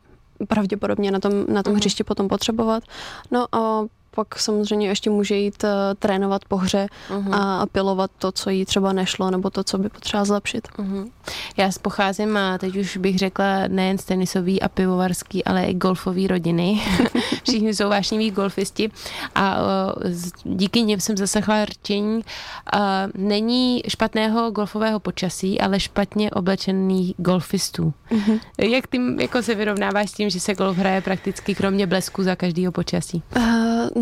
pravděpodobně 0.48 1.10
na 1.10 1.20
tom, 1.20 1.32
na 1.48 1.62
tom 1.62 1.72
Mhm. 1.72 1.80
hřišti 1.80 2.04
potom 2.04 2.28
potřebovat. 2.28 2.82
No 3.30 3.46
a 3.52 3.82
pak 4.14 4.38
samozřejmě 4.38 4.88
ještě 4.88 5.10
může 5.10 5.36
jít 5.36 5.64
uh, 5.64 5.70
trénovat 5.98 6.44
po 6.48 6.56
hře 6.56 6.86
Mhm. 7.10 7.34
a, 7.34 7.60
a 7.60 7.66
pilovat 7.66 8.10
to, 8.18 8.32
co 8.32 8.50
jí 8.50 8.64
třeba 8.64 8.92
nešlo, 8.92 9.30
nebo 9.30 9.50
to, 9.50 9.64
co 9.64 9.78
by 9.78 9.88
potřeba 9.88 10.24
zlepšit. 10.24 10.68
Mhm. 10.78 11.10
Já 11.56 11.70
pocházím, 11.82 12.36
a 12.36 12.58
teď 12.58 12.76
už 12.76 12.96
bych 12.96 13.18
řekla, 13.18 13.44
nejen 13.68 13.98
z 13.98 14.04
tenisový 14.04 14.62
a 14.62 14.68
pivovarský, 14.68 15.44
ale 15.44 15.64
i 15.64 15.74
golfový 15.74 16.26
rodiny. 16.26 16.80
Všichni 17.48 17.74
jsou 17.74 17.88
vášniví 17.88 18.30
golfisti 18.30 18.90
a 19.34 19.56
uh, 19.62 20.10
díky 20.44 20.82
nim 20.82 21.00
jsem 21.00 21.16
zaslechla 21.16 21.64
rčení. 21.64 22.16
Uh, 22.16 22.80
není 23.14 23.82
špatného 23.88 24.50
golfového 24.50 25.00
počasí, 25.00 25.60
ale 25.60 25.80
špatně 25.80 26.30
oblečených 26.30 27.14
golfistů. 27.16 27.92
Mhm. 28.10 28.38
Jak 28.58 28.86
ty 28.86 29.00
jako 29.20 29.42
se 29.42 29.54
vyrovnáváš 29.54 30.10
s 30.10 30.12
tím, 30.12 30.30
že 30.30 30.40
se 30.40 30.54
golf 30.54 30.76
hraje 30.76 31.00
prakticky 31.00 31.54
kromě 31.54 31.86
blesku 31.86 32.22
za 32.22 32.36
každého 32.36 32.72
počasí? 32.72 33.22
Uh, 33.36 33.42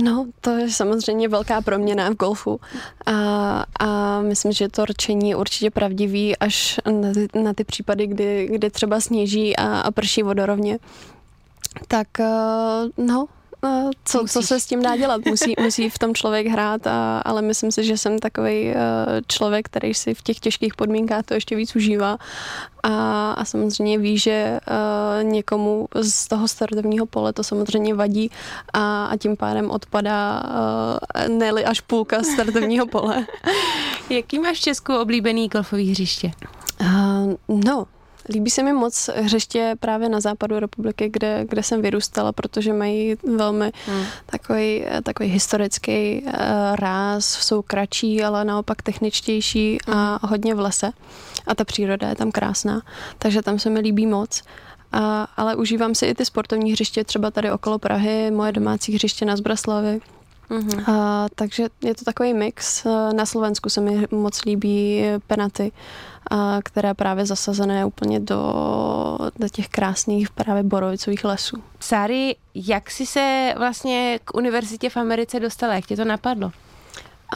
no, 0.02 0.26
to 0.40 0.50
je 0.50 0.70
samozřejmě 0.70 1.28
velká 1.28 1.60
proměna 1.60 2.10
v 2.10 2.14
golfu. 2.14 2.60
A, 3.06 3.64
a 3.80 4.20
myslím, 4.20 4.52
že 4.52 4.68
to 4.68 4.84
rčení 4.84 5.30
je 5.30 5.36
určitě 5.36 5.70
pravdivý 5.70 6.36
až 6.36 6.80
na 6.90 7.12
ty, 7.12 7.42
na 7.42 7.52
ty 7.52 7.64
případy, 7.64 8.06
kdy, 8.06 8.48
kdy 8.52 8.70
třeba 8.70 9.00
sněží 9.00 9.56
a, 9.56 9.80
a 9.80 9.90
prší 9.90 10.22
vodorovně. 10.22 10.78
Tak 11.88 12.08
uh, 12.18 13.06
no, 13.06 13.26
uh, 13.62 13.90
co, 14.04 14.24
co 14.28 14.42
se 14.42 14.60
s 14.60 14.66
tím 14.66 14.82
dá 14.82 14.96
dělat? 14.96 15.20
Musí, 15.26 15.54
musí 15.60 15.90
v 15.90 15.98
tom 15.98 16.14
člověk 16.14 16.46
hrát, 16.46 16.86
a, 16.86 17.18
ale 17.18 17.42
myslím 17.42 17.72
si, 17.72 17.84
že 17.84 17.96
jsem 17.96 18.18
takový 18.18 18.66
uh, 18.66 18.74
člověk, 19.28 19.66
který 19.66 19.94
si 19.94 20.14
v 20.14 20.22
těch 20.22 20.38
těžkých 20.38 20.74
podmínkách 20.74 21.24
to 21.24 21.34
ještě 21.34 21.56
víc 21.56 21.76
užívá 21.76 22.18
a, 22.82 23.32
a 23.32 23.44
samozřejmě 23.44 23.98
ví, 23.98 24.18
že 24.18 24.60
uh, 24.68 25.24
někomu 25.24 25.88
z 25.94 26.28
toho 26.28 26.48
startovního 26.48 27.06
pole 27.06 27.32
to 27.32 27.44
samozřejmě 27.44 27.94
vadí 27.94 28.30
a, 28.72 29.06
a 29.06 29.16
tím 29.16 29.36
pádem 29.36 29.70
odpadá 29.70 30.42
uh, 30.42 31.36
ne 31.38 31.50
až 31.50 31.80
půlka 31.80 32.22
startovního 32.22 32.86
pole. 32.86 33.26
Jaký 34.10 34.38
máš 34.38 34.58
v 34.58 34.60
Česku 34.60 34.96
oblíbený 34.96 35.48
golfový 35.48 35.90
hřiště? 35.90 36.30
Uh, 36.80 37.34
no, 37.48 37.86
líbí 38.28 38.50
se 38.50 38.62
mi 38.62 38.72
moc 38.72 39.10
hřiště 39.16 39.74
právě 39.80 40.08
na 40.08 40.20
západu 40.20 40.58
republiky, 40.58 41.08
kde, 41.12 41.44
kde 41.48 41.62
jsem 41.62 41.82
vyrůstala, 41.82 42.32
protože 42.32 42.72
mají 42.72 43.16
velmi 43.36 43.72
Hmm. 43.86 44.04
takový, 44.26 44.84
takový 45.02 45.28
historický 45.28 46.22
uh, 46.22 46.32
ráz, 46.74 47.24
jsou 47.24 47.62
kratší, 47.62 48.22
ale 48.22 48.44
naopak 48.44 48.82
techničtější 48.82 49.78
a 49.92 50.26
hodně 50.26 50.54
v 50.54 50.60
lese. 50.60 50.90
A 51.46 51.54
ta 51.54 51.64
příroda 51.64 52.08
je 52.08 52.16
tam 52.16 52.32
krásná, 52.32 52.82
takže 53.18 53.42
tam 53.42 53.58
se 53.58 53.70
mi 53.70 53.80
líbí 53.80 54.06
moc. 54.06 54.42
A, 54.92 55.28
ale 55.36 55.56
užívám 55.56 55.94
si 55.94 56.06
i 56.06 56.14
ty 56.14 56.24
sportovní 56.24 56.72
hřiště, 56.72 57.04
třeba 57.04 57.30
tady 57.30 57.50
okolo 57.50 57.78
Prahy, 57.78 58.30
moje 58.30 58.52
domácí 58.52 58.94
hřiště 58.94 59.24
na 59.24 59.36
Zbraslavi. 59.36 60.00
Mhm. 60.52 60.90
A, 60.90 61.26
takže 61.34 61.68
je 61.84 61.94
to 61.94 62.04
takový 62.04 62.34
mix. 62.34 62.84
Na 63.12 63.26
Slovensku 63.26 63.70
se 63.70 63.80
mi 63.80 64.06
moc 64.10 64.44
líbí 64.44 65.04
penaty, 65.26 65.72
a, 66.30 66.58
které 66.64 66.94
právě 66.94 67.26
zasazené 67.26 67.84
úplně 67.84 68.20
do, 68.20 68.42
do 69.38 69.48
těch 69.48 69.68
krásných 69.68 70.30
právě 70.30 70.62
borovicových 70.62 71.24
lesů. 71.24 71.56
Sáry, 71.80 72.36
jak 72.54 72.90
jsi 72.90 73.06
se 73.06 73.54
vlastně 73.58 74.20
k 74.24 74.34
univerzitě 74.34 74.90
v 74.90 74.96
Americe 74.96 75.40
dostala? 75.40 75.74
Jak 75.74 75.86
tě 75.86 75.96
to 75.96 76.04
napadlo? 76.04 76.52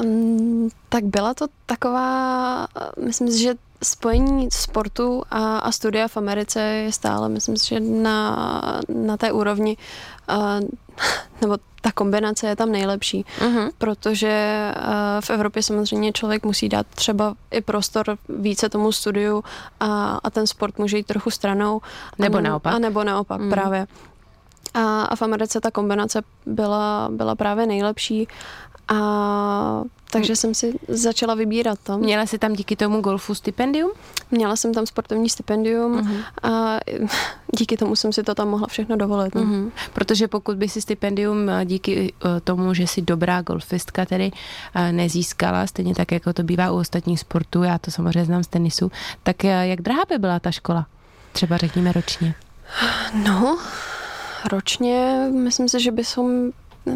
Um, 0.05 0.69
tak 0.89 1.05
byla 1.05 1.35
to 1.35 1.47
taková, 1.67 2.67
myslím 3.05 3.29
si, 3.29 3.43
že 3.43 3.55
spojení 3.83 4.49
sportu 4.53 5.23
a, 5.31 5.59
a 5.59 5.73
studia 5.73 6.09
v 6.09 6.17
Americe 6.17 6.61
je 6.61 6.93
stále, 6.93 7.29
myslím 7.29 7.57
si, 7.57 7.69
že 7.69 7.81
na, 7.81 8.81
na 8.89 9.17
té 9.17 9.33
úrovni, 9.33 9.77
uh, 9.77 9.83
nebo 11.41 11.57
ta 11.81 11.93
kombinace 11.93 12.47
je 12.47 12.57
tam 12.57 12.73
nejlepší, 12.73 13.25
Mhm. 13.41 13.69
protože 13.79 14.71
uh, 14.77 14.83
v 15.21 15.31
Evropě 15.31 15.63
samozřejmě 15.63 16.13
člověk 16.13 16.45
musí 16.45 16.69
dát 16.69 16.87
třeba 16.95 17.35
i 17.51 17.61
prostor 17.61 18.19
více 18.29 18.69
tomu 18.69 18.93
studiu 18.93 19.45
a, 19.81 20.21
a 20.25 20.31
ten 20.31 20.47
sport 20.47 20.79
může 20.79 20.97
jít 20.97 21.07
trochu 21.07 21.31
stranou. 21.31 21.81
Nebo 22.19 22.39
a, 22.39 22.41
ne- 22.41 22.49
naopak. 22.49 22.75
A 22.75 22.79
nebo 22.79 23.05
naopak, 23.05 23.41
Mhm. 23.41 23.51
právě. 23.51 23.87
A, 24.75 25.03
a 25.03 25.17
v 25.17 25.23
Americe 25.23 25.61
ta 25.61 25.71
kombinace 25.71 26.23
byla, 26.47 27.09
byla 27.13 27.35
právě 27.35 27.67
nejlepší. 27.67 28.29
A 28.89 29.83
takže 30.11 30.37
jsem 30.37 30.55
si 30.55 30.73
začala 30.89 31.35
vybírat 31.35 31.79
to. 31.83 31.99
Měla 31.99 32.27
jsi 32.27 32.39
tam 32.39 32.53
díky 32.53 32.77
tomu 32.77 33.01
golfu 33.01 33.35
stipendium? 33.35 33.91
Měla 34.31 34.57
jsem 34.57 34.75
tam 34.75 34.87
sportovní 34.87 35.29
stipendium 35.31 35.93
Mhm. 35.97 36.17
a 36.43 36.79
díky 37.59 37.77
tomu 37.77 37.97
jsem 37.97 38.13
si 38.13 38.23
to 38.23 38.35
tam 38.35 38.49
mohla 38.49 38.67
všechno 38.67 38.97
dovolit. 38.97 39.35
No. 39.35 39.41
Mhm. 39.45 39.73
Protože 39.93 40.29
pokud 40.29 40.57
by 40.57 40.69
si 40.69 40.83
stipendium 40.83 41.49
eh, 41.51 41.65
díky 41.65 42.13
eh, 42.37 42.41
tomu, 42.41 42.75
že 42.75 42.87
jsi 42.87 43.03
dobrá 43.03 43.43
golfistka 43.43 44.05
tedy 44.07 44.31
eh, 44.75 44.93
nezískala, 44.93 45.67
stejně 45.67 45.95
tak, 45.95 46.13
jako 46.13 46.33
to 46.33 46.43
bývá 46.43 46.71
u 46.71 46.77
ostatních 46.77 47.21
sportů, 47.21 47.63
já 47.63 47.79
to 47.79 47.91
samozřejmě 47.91 48.25
znám 48.25 48.45
z 48.45 48.47
tenisu, 48.47 48.93
tak 49.23 49.45
jak 49.45 49.81
drahá 49.83 50.03
by 50.09 50.19
byla 50.19 50.41
ta 50.41 50.51
škola? 50.51 50.87
Třeba 51.33 51.57
řekněme 51.57 51.93
ročně. 51.93 52.35
No, 53.25 53.59
ročně 54.53 55.27
myslím 55.33 55.69
si, 55.69 55.81
že 55.81 55.91
bychom, 55.93 56.51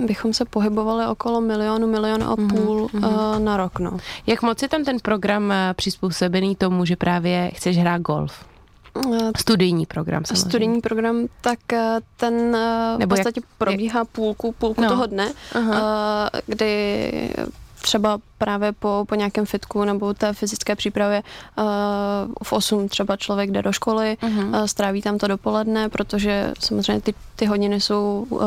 bychom 0.07 0.33
se 0.33 0.45
pohybovali 0.45 1.07
okolo 1.07 1.41
milionu, 1.41 1.87
milionu 1.87 2.27
a 2.27 2.35
Mhm, 2.39 2.49
půl 2.49 2.89
mhm. 2.93 3.05
uh, 3.05 3.39
na 3.39 3.57
rok. 3.57 3.79
No. 3.79 3.97
Jak 4.27 4.43
moc 4.43 4.63
je 4.63 4.69
tam 4.69 4.85
ten 4.85 4.97
program 5.03 5.53
eh, 5.53 5.75
přizpůsobený 5.77 6.57
tomu, 6.57 6.85
že 6.85 6.97
právě 6.97 7.51
chceš 7.55 7.79
hrát 7.79 8.01
golf? 8.03 8.45
Uh, 9.07 9.31
Studijní 9.37 9.87
program 9.87 10.25
samozřejmě. 10.25 10.51
studijní 10.51 10.81
program, 10.81 11.27
tak 11.41 11.73
eh, 11.73 11.99
ten 12.17 12.35
uh, 12.35 12.97
v 12.97 12.99
Nebo 12.99 13.15
jak- 13.17 13.25
podstatě 13.27 13.41
probíhá 13.59 14.05
půlku, 14.05 14.53
půlku 14.59 14.83
No. 14.83 14.89
toho 14.89 15.07
dne, 15.07 15.33
Aha. 15.55 15.81
uh, 16.35 16.41
kdy 16.47 17.35
třeba 17.83 18.19
právě 18.41 18.73
po, 18.73 19.05
po 19.09 19.15
nějakém 19.15 19.47
fitku 19.47 19.85
nebo 19.85 20.15
té 20.15 20.33
fyzické 20.33 20.77
přípravě 20.77 21.23
uh, 21.59 21.65
v 22.43 22.53
8 22.53 22.89
třeba 22.89 23.17
člověk 23.17 23.51
jde 23.51 23.63
do 23.63 23.73
školy, 23.73 24.17
Mhm. 24.23 24.55
uh, 24.55 24.65
stráví 24.65 25.03
tam 25.03 25.19
to 25.19 25.27
dopoledne, 25.27 25.89
protože 25.89 26.53
samozřejmě 26.61 27.01
ty, 27.01 27.15
ty 27.37 27.47
hodiny 27.47 27.81
jsou 27.81 28.27
uh, 28.29 28.41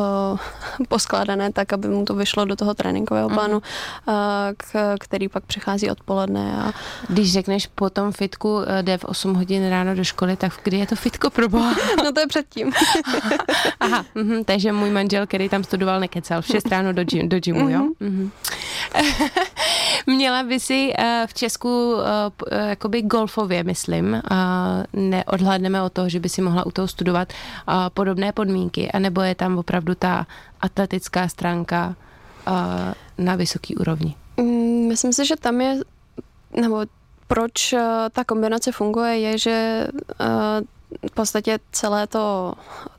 poskládané 0.87 1.51
tak, 1.53 1.73
aby 1.73 1.87
mu 1.87 2.05
to 2.05 2.13
vyšlo 2.15 2.45
do 2.45 2.55
toho 2.55 2.73
tréninkového 2.73 3.29
Mhm. 3.29 3.37
plánu, 3.37 3.57
uh, 3.57 4.13
k, 4.57 4.95
který 4.99 5.29
pak 5.29 5.43
přichází 5.43 5.89
odpoledne 5.89 6.57
a 6.63 6.71
Když 7.09 7.33
řekneš 7.33 7.67
po 7.67 7.89
tom 7.89 8.11
fitku 8.11 8.59
eh, 8.67 8.83
jde 8.83 8.97
v 8.97 9.05
8 9.05 9.33
hodin 9.33 9.69
ráno 9.69 9.95
do 9.95 10.03
školy, 10.03 10.35
tak 10.35 10.53
kdy 10.63 10.77
je 10.77 10.87
to 10.87 10.95
fitko 10.95 11.29
pro 11.29 11.49
boha? 11.49 11.75
no 12.03 12.11
to 12.11 12.19
je 12.19 12.27
předtím. 12.27 12.71
Aha, 13.79 14.05
mhm, 14.15 14.43
takže 14.43 14.71
můj 14.71 14.89
manžel, 14.89 15.27
který 15.27 15.49
tam 15.49 15.63
studoval, 15.63 15.99
nekecal 15.99 16.41
v 16.41 16.45
6 16.47 16.67
ráno 16.67 16.93
do, 16.93 17.03
gym, 17.03 17.29
do 17.29 17.39
gymu, 17.39 17.69
jo? 17.69 17.81
Mhm. 17.99 18.31
Měla 20.07 20.43
by 20.43 20.59
si 20.59 20.93
eh, 20.97 21.23
v 21.27 21.33
Česku 21.33 21.95
eh, 21.95 22.31
eh, 22.51 22.69
jakoby 22.69 23.01
golfově, 23.01 23.63
myslím, 23.63 24.21
a 24.31 24.83
neodhlédneme 24.93 25.81
od 25.81 25.93
toho, 25.93 26.09
že 26.09 26.19
by 26.19 26.29
si 26.29 26.41
mohla 26.41 26.65
u 26.65 26.71
toho 26.71 26.87
studovat 26.87 27.33
podobné 27.93 28.31
podmínky, 28.31 28.91
anebo 28.91 29.21
je 29.21 29.35
tam 29.35 29.57
opravdu 29.57 29.95
ta 29.95 30.27
atletická 30.61 31.27
stránka 31.27 31.95
na 33.17 33.35
vysoký 33.35 33.75
úrovni. 33.75 34.15
Mm, 34.37 34.87
Myslím 34.87 35.13
si, 35.13 35.25
že 35.25 35.35
tam 35.35 35.61
je, 35.61 35.79
nebo 36.61 36.85
proč 37.27 37.75
ta 38.11 38.23
kombinace 38.23 38.71
funguje, 38.71 39.19
je, 39.19 39.37
že 39.37 39.87
v 41.07 41.11
podstatě 41.11 41.59
celé 41.71 42.07
to, 42.07 42.53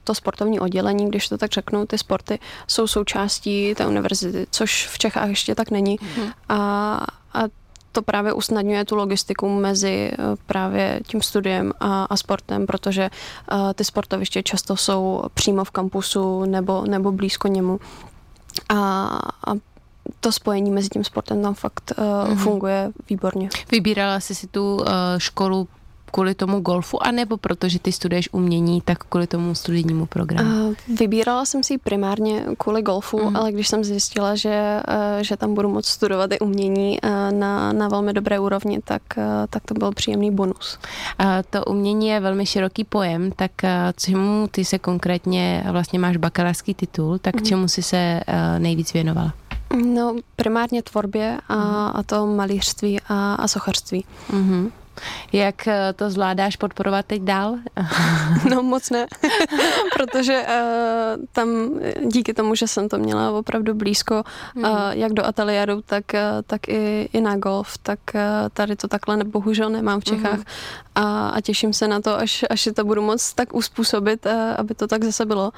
to 0.04 0.14
sportovní 0.14 0.60
oddělení, 0.60 1.08
když 1.08 1.28
to 1.28 1.38
tak 1.38 1.52
řeknu, 1.52 1.86
ty 1.86 1.98
sporty 1.98 2.38
jsou 2.66 2.86
součástí 2.86 3.74
té 3.74 3.86
univerzity, 3.86 4.46
což 4.50 4.88
v 4.88 4.98
Čechách 4.98 5.28
ještě 5.28 5.54
tak 5.54 5.70
není. 5.70 5.98
Mhm. 6.02 6.32
A, 6.48 6.56
a 7.34 7.42
to 7.92 8.02
právě 8.02 8.32
usnadňuje 8.32 8.84
tu 8.84 8.96
logistiku 8.96 9.48
mezi 9.48 10.12
právě 10.46 11.00
tím 11.06 11.22
studiem 11.22 11.72
a, 11.80 12.04
a 12.04 12.16
sportem, 12.16 12.66
protože 12.66 13.10
ty 13.74 13.84
sportoviště 13.84 14.42
často 14.42 14.76
jsou 14.76 15.22
přímo 15.34 15.64
v 15.64 15.70
kampusu 15.70 16.44
nebo, 16.44 16.84
nebo 16.88 17.12
blízko 17.12 17.48
němu. 17.48 17.80
A, 18.68 18.74
a 19.46 19.54
to 20.20 20.32
spojení 20.32 20.70
mezi 20.70 20.88
tím 20.88 21.04
sportem 21.04 21.42
tam 21.42 21.54
fakt 21.54 21.92
uh, 21.98 22.04
mm-hmm. 22.04 22.36
funguje 22.36 22.92
výborně. 23.10 23.48
Vybírala 23.70 24.20
jsi 24.20 24.34
si 24.34 24.46
tu 24.46 24.76
uh, 24.76 24.86
školu 25.18 25.68
kvůli 26.14 26.34
tomu 26.34 26.60
golfu, 26.60 27.06
anebo 27.06 27.36
protože 27.36 27.78
ty 27.78 27.92
studuješ 27.92 28.28
umění, 28.32 28.80
tak 28.80 29.04
kvůli 29.04 29.26
tomu 29.26 29.54
studijnímu 29.54 30.06
programu? 30.06 30.68
Uh, 30.68 30.74
vybírala 30.98 31.44
jsem 31.44 31.62
si 31.62 31.78
primárně 31.78 32.44
kvůli 32.58 32.82
golfu, 32.82 33.18
uh-huh. 33.18 33.38
ale 33.38 33.52
když 33.52 33.68
jsem 33.68 33.84
zjistila, 33.84 34.34
že, 34.34 34.80
uh, 34.88 35.22
že 35.22 35.36
tam 35.36 35.54
budu 35.54 35.68
moct 35.68 35.86
studovat 35.86 36.32
i 36.32 36.38
umění 36.38 36.98
uh, 37.02 37.10
na, 37.38 37.72
na 37.72 37.88
velmi 37.88 38.12
dobré 38.12 38.38
úrovni, 38.38 38.80
tak, 38.84 39.02
uh, 39.16 39.24
tak 39.50 39.62
to 39.64 39.74
byl 39.74 39.92
příjemný 39.92 40.30
bonus. 40.30 40.78
Uh, 41.20 41.26
to 41.50 41.64
umění 41.64 42.08
je 42.08 42.20
velmi 42.20 42.46
široký 42.46 42.84
pojem, 42.84 43.32
tak 43.32 43.50
uh, 43.64 43.70
čemu 43.96 44.48
ty 44.50 44.64
se 44.64 44.78
konkrétně, 44.78 45.64
vlastně 45.70 45.98
máš 45.98 46.16
bakalářský 46.16 46.74
titul, 46.74 47.18
tak 47.18 47.34
uh-huh. 47.34 47.46
čemu 47.46 47.68
jsi 47.68 47.82
se 47.82 48.20
uh, 48.28 48.34
nejvíc 48.58 48.92
věnovala? 48.92 49.34
No, 49.86 50.16
primárně 50.36 50.82
tvorbě 50.82 51.38
a, 51.48 51.54
uh-huh. 51.56 51.98
a 51.98 52.02
to 52.02 52.26
malířství 52.26 53.00
a, 53.08 53.34
a 53.34 53.48
sochařství. 53.48 54.04
Uh-huh. 54.32 54.70
Jak 55.32 55.68
eh, 55.68 55.92
to 55.92 56.10
zvládáš 56.10 56.56
podporovat 56.56 57.06
teď 57.06 57.22
dál? 57.22 57.56
No 58.50 58.62
moc 58.62 58.90
ne, 58.90 59.06
protože 59.94 60.42
uh, 60.42 61.24
tam 61.32 61.48
díky 62.06 62.34
tomu, 62.34 62.54
že 62.54 62.68
jsem 62.68 62.88
to 62.88 62.98
měla 62.98 63.30
opravdu 63.30 63.74
blízko, 63.74 64.22
uh, 64.56 64.68
jak 64.90 65.12
do 65.12 65.26
ateliéru, 65.26 65.82
tak, 65.86 66.04
uh, 66.14 66.20
tak 66.46 66.68
i, 66.68 67.08
i 67.12 67.20
na 67.20 67.36
golf, 67.36 67.78
tak 67.78 67.98
uh, 68.14 68.20
tady 68.52 68.76
to 68.76 68.88
takhle 68.88 69.16
ne, 69.16 69.24
bohužel 69.24 69.70
nemám 69.70 70.00
v 70.00 70.04
Čechách 70.04 70.38
mm. 70.38 70.44
a, 70.94 71.28
a 71.28 71.40
těším 71.40 71.72
se 71.72 71.88
na 71.88 72.00
to, 72.00 72.18
až, 72.18 72.44
až 72.50 72.60
si 72.60 72.72
to 72.72 72.84
budu 72.84 73.02
moc 73.02 73.34
tak 73.34 73.54
uspůsobit, 73.54 74.26
uh, 74.26 74.32
aby 74.56 74.74
to 74.74 74.86
tak 74.86 75.04
zase 75.04 75.26
bylo 75.26 75.52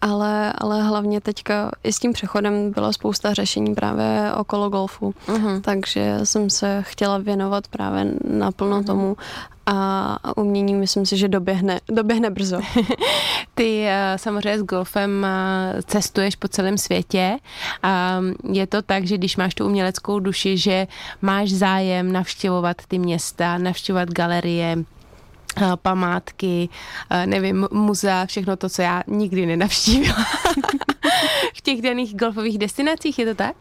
ale, 0.00 0.52
ale 0.58 0.82
hlavně 0.82 1.20
teďka 1.20 1.70
i 1.84 1.92
s 1.92 1.98
tím 1.98 2.12
přechodem 2.12 2.70
byla 2.70 2.92
spousta 2.92 3.34
řešení 3.34 3.74
právě 3.74 4.32
okolo 4.36 4.70
golfu, 4.70 5.14
uh-huh. 5.26 5.60
takže 5.60 6.20
jsem 6.24 6.50
se 6.50 6.82
chtěla 6.86 7.18
věnovat 7.18 7.68
právě 7.68 8.14
naplno 8.24 8.80
uh-huh. 8.80 8.86
tomu 8.86 9.16
a 9.66 10.36
umění 10.36 10.74
myslím 10.74 11.06
si, 11.06 11.16
že 11.16 11.28
doběhne, 11.28 11.80
doběhne 11.88 12.30
brzo. 12.30 12.60
Ty 13.54 13.84
eh, 13.86 14.12
samozřejmě 14.16 14.58
s 14.58 14.62
golfem 14.62 15.24
eh, 15.24 15.82
cestuješ 15.82 16.36
po 16.36 16.48
celém 16.48 16.78
světě 16.78 17.38
a 17.82 18.20
je 18.52 18.66
to 18.66 18.82
tak, 18.82 19.06
že 19.06 19.18
když 19.18 19.36
máš 19.36 19.54
tu 19.54 19.66
uměleckou 19.66 20.20
duši, 20.20 20.58
že 20.58 20.86
máš 21.22 21.50
zájem 21.50 22.12
navštěvovat 22.12 22.76
ty 22.88 22.98
města, 22.98 23.58
navštěvovat 23.58 24.08
galerie, 24.08 24.76
památky, 25.76 26.68
eh, 27.10 27.26
nevím, 27.26 27.68
muzea, 27.72 28.26
všechno 28.26 28.56
to, 28.56 28.68
co 28.68 28.82
já 28.82 29.02
nikdy 29.06 29.46
nenavštívila 29.46 30.24
v 31.54 31.60
těch 31.60 31.82
daných 31.82 32.16
golfových 32.16 32.58
destinacích, 32.58 33.18
je 33.18 33.26
to 33.26 33.34
tak? 33.34 33.56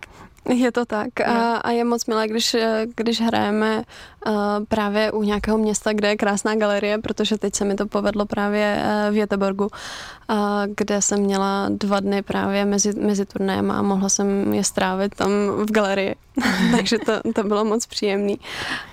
Je 0.49 0.71
to 0.71 0.85
tak 0.85 1.21
a, 1.21 1.57
a 1.57 1.71
je 1.71 1.83
moc 1.83 2.05
milé, 2.05 2.27
když, 2.27 2.55
když 2.95 3.21
hrajeme 3.21 3.83
uh, 4.27 4.33
právě 4.67 5.11
u 5.11 5.23
nějakého 5.23 5.57
města, 5.57 5.93
kde 5.93 6.07
je 6.07 6.17
krásná 6.17 6.55
galerie, 6.55 6.97
protože 6.97 7.37
teď 7.37 7.55
se 7.55 7.65
mi 7.65 7.75
to 7.75 7.85
povedlo 7.85 8.25
právě 8.25 8.77
uh, 8.77 9.13
v 9.13 9.17
Jeteborgu, 9.17 9.63
uh, 9.65 10.37
kde 10.75 11.01
jsem 11.01 11.19
měla 11.19 11.69
dva 11.69 11.99
dny 11.99 12.21
právě 12.21 12.65
mezi, 12.65 12.99
mezi 12.99 13.25
turnéem 13.25 13.71
a 13.71 13.81
mohla 13.81 14.09
jsem 14.09 14.53
je 14.53 14.63
strávit 14.63 15.15
tam 15.15 15.29
v 15.57 15.71
galerii. 15.71 16.15
Takže 16.77 16.97
to, 16.99 17.33
to 17.33 17.43
bylo 17.43 17.65
moc 17.65 17.85
příjemný. 17.85 18.39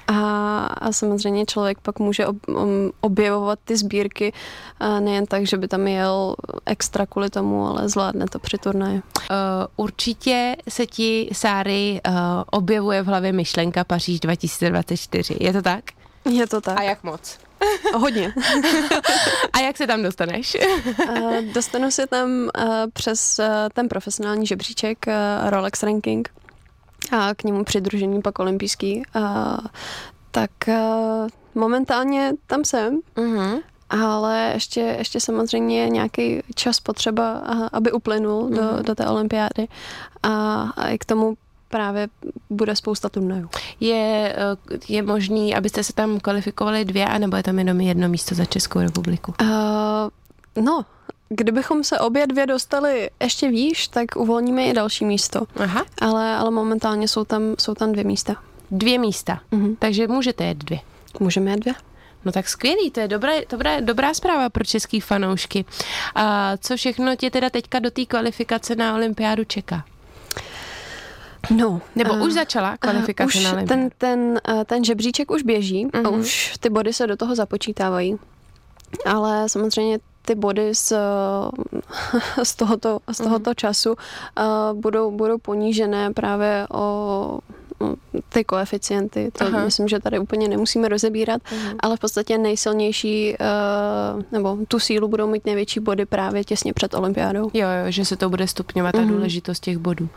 A, 0.08 0.66
a 0.66 0.92
samozřejmě 0.92 1.46
člověk 1.46 1.78
pak 1.80 1.98
může 1.98 2.26
ob, 2.26 2.36
objevovat 3.00 3.58
ty 3.64 3.76
sbírky 3.76 4.32
nejen 5.00 5.26
tak, 5.26 5.46
že 5.46 5.56
by 5.56 5.68
tam 5.68 5.86
jel 5.86 6.36
extra 6.66 7.06
kvůli 7.06 7.30
tomu, 7.30 7.66
ale 7.66 7.88
zvládne 7.88 8.26
to 8.26 8.38
při 8.38 8.58
turnaji. 8.58 8.94
Uh, 8.94 9.36
určitě 9.76 10.56
se 10.68 10.86
ti 10.86 11.30
Sáry 11.32 12.00
uh, 12.08 12.14
objevuje 12.50 13.02
v 13.02 13.06
hlavě 13.06 13.32
myšlenka 13.32 13.84
Paříž 13.84 14.20
2024. 14.20 15.36
Je 15.40 15.52
to 15.52 15.62
tak? 15.62 15.84
Je 16.30 16.46
to 16.46 16.60
tak. 16.60 16.78
A 16.78 16.82
jak 16.82 17.04
moc? 17.04 17.38
Hodně. 17.94 18.34
A 19.52 19.60
jak 19.60 19.76
se 19.76 19.86
tam 19.86 20.02
dostaneš? 20.02 20.56
uh, 21.08 21.40
dostanu 21.54 21.90
se 21.90 22.06
tam 22.06 22.48
přes 22.92 23.40
ten 23.72 23.88
profesionální 23.88 24.46
žebříček 24.46 25.06
Rolex 25.48 25.82
Ranking 25.82 26.41
a 27.10 27.34
k 27.34 27.44
němu 27.44 27.64
přidružení 27.64 28.22
pak 28.22 28.38
olympijský. 28.38 29.02
Uh, 29.16 29.22
tak 30.30 30.50
uh, 30.68 31.28
momentálně 31.54 32.32
tam 32.46 32.64
jsem. 32.64 33.00
Uh-huh 33.16 33.62
ale 33.92 34.50
ještě, 34.54 34.80
ještě 34.80 35.20
samozřejmě 35.20 35.88
nějaký 35.88 36.42
čas 36.54 36.80
potřeba, 36.80 37.32
aby 37.72 37.92
uplynul 37.92 38.44
mm. 38.44 38.56
do, 38.56 38.62
mhm. 38.62 38.82
do 38.82 38.94
té 38.94 39.06
olympiády 39.06 39.68
a, 40.22 40.62
a 40.76 40.88
i 40.88 40.98
k 40.98 41.04
tomu 41.04 41.34
právě 41.68 42.08
bude 42.50 42.76
spousta 42.76 43.08
turnajů. 43.08 43.48
Je, 43.80 44.34
eh, 44.36 44.78
je 44.88 45.02
možný, 45.02 45.54
abyste 45.54 45.84
se 45.84 45.92
tam 45.92 46.20
kvalifikovali 46.20 46.84
dvě, 46.84 47.06
anebo 47.06 47.36
je 47.36 47.42
tam 47.42 47.58
jenom 47.58 47.80
jedno 47.80 48.08
místo 48.08 48.34
za 48.34 48.44
Českou 48.44 48.80
republiku? 48.80 49.34
Uh, 49.40 50.64
no, 50.64 50.84
kdybychom 51.36 51.84
se 51.84 51.98
obě 51.98 52.26
dvě 52.26 52.46
dostali 52.46 53.10
ještě 53.22 53.48
výš, 53.48 53.88
tak 53.88 54.16
uvolníme 54.16 54.64
i 54.64 54.72
další 54.72 55.04
místo. 55.04 55.42
Aha. 55.56 55.84
Ale, 56.00 56.36
ale 56.36 56.50
momentálně 56.50 57.08
jsou 57.08 57.24
tam, 57.24 57.42
jsou 57.58 57.74
tam 57.74 57.92
dvě 57.92 58.04
místa. 58.04 58.36
Dvě 58.70 58.98
místa, 58.98 59.40
uh-huh. 59.52 59.76
takže 59.78 60.08
můžete 60.08 60.44
jet 60.44 60.58
dvě. 60.58 60.78
Můžeme 61.20 61.50
jet 61.50 61.60
dvě. 61.60 61.74
No 62.24 62.32
tak 62.32 62.48
skvělý, 62.48 62.90
to 62.90 63.00
je 63.00 63.08
dobrá, 63.08 63.32
dobrá, 63.50 63.80
dobrá 63.80 64.14
zpráva 64.14 64.50
pro 64.50 64.64
český 64.64 65.00
fanoušky. 65.00 65.64
A 66.14 66.56
co 66.56 66.76
všechno 66.76 67.16
tě 67.16 67.30
teda 67.30 67.50
teďka 67.50 67.78
do 67.78 67.90
té 67.90 68.04
kvalifikace 68.04 68.76
na 68.76 68.94
olympiádu 68.94 69.44
čeká? 69.44 69.84
No, 71.50 71.80
Nebo 71.96 72.12
uh, 72.12 72.22
už 72.22 72.32
začala 72.32 72.76
kvalifikace 72.76 73.38
uh, 73.38 73.40
už 73.40 73.44
na 73.44 73.52
olympiádu? 73.52 73.82
Ten, 73.82 73.90
ten, 73.98 74.40
uh, 74.54 74.64
ten 74.64 74.84
žebříček 74.84 75.30
už 75.30 75.42
běží 75.42 75.86
uh-huh. 75.86 76.06
a 76.06 76.10
mhm. 76.10 76.20
už 76.20 76.54
ty 76.60 76.70
body 76.70 76.92
se 76.92 77.06
do 77.06 77.16
toho 77.16 77.34
započítávají. 77.34 78.18
Ale 79.06 79.48
samozřejmě 79.48 79.98
ty 80.22 80.34
body 80.34 80.74
z, 80.74 80.92
z 82.42 82.54
tohoto, 82.54 82.98
z 83.12 83.16
tohoto 83.16 83.50
uh-huh. 83.50 83.56
času 83.56 83.90
uh, 83.90 84.80
budou, 84.80 85.10
budou 85.10 85.38
ponížené 85.38 86.12
právě 86.12 86.66
o 86.74 87.38
ty 88.28 88.44
koeficienty, 88.44 89.30
to 89.38 89.44
Aha. 89.44 89.64
myslím, 89.64 89.88
že 89.88 90.00
tady 90.00 90.18
úplně 90.18 90.48
nemusíme 90.48 90.88
rozebírat. 90.88 91.42
Mhm. 91.52 91.76
ale 91.80 91.96
v 91.96 92.00
podstatě 92.00 92.38
nejsilnější, 92.38 93.36
uh, 94.14 94.22
nebo 94.32 94.58
tu 94.68 94.78
sílu 94.78 95.08
budou 95.08 95.26
mít 95.26 95.46
největší 95.46 95.80
body 95.80 96.06
právě 96.06 96.44
těsně 96.44 96.72
před 96.72 96.94
olympiádou. 96.94 97.50
Jo, 97.54 97.68
jo 97.68 97.90
že 97.90 98.04
se 98.04 98.16
to 98.16 98.30
bude 98.30 98.48
stupňovat, 98.48 98.92
ta 98.92 99.00
mm. 99.00 99.08
důležitost 99.08 99.60
těch 99.60 99.78
bodů. 99.78 100.08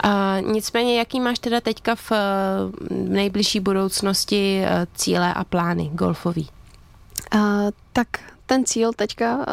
A 0.00 0.36
nicméně, 0.40 0.98
jaký 0.98 1.20
máš 1.20 1.38
teda 1.38 1.60
teďka 1.60 1.94
v, 1.94 2.10
v 2.10 2.70
nejbližší 2.90 3.60
budoucnosti 3.60 4.62
eh, 4.64 4.86
cíle 4.94 5.34
a 5.34 5.44
plány 5.44 5.90
golfový? 5.94 6.48
Uh, 7.34 7.40
tak 7.92 8.08
ten 8.46 8.64
cíl 8.64 8.92
teďka, 8.92 9.36
uh, 9.36 9.44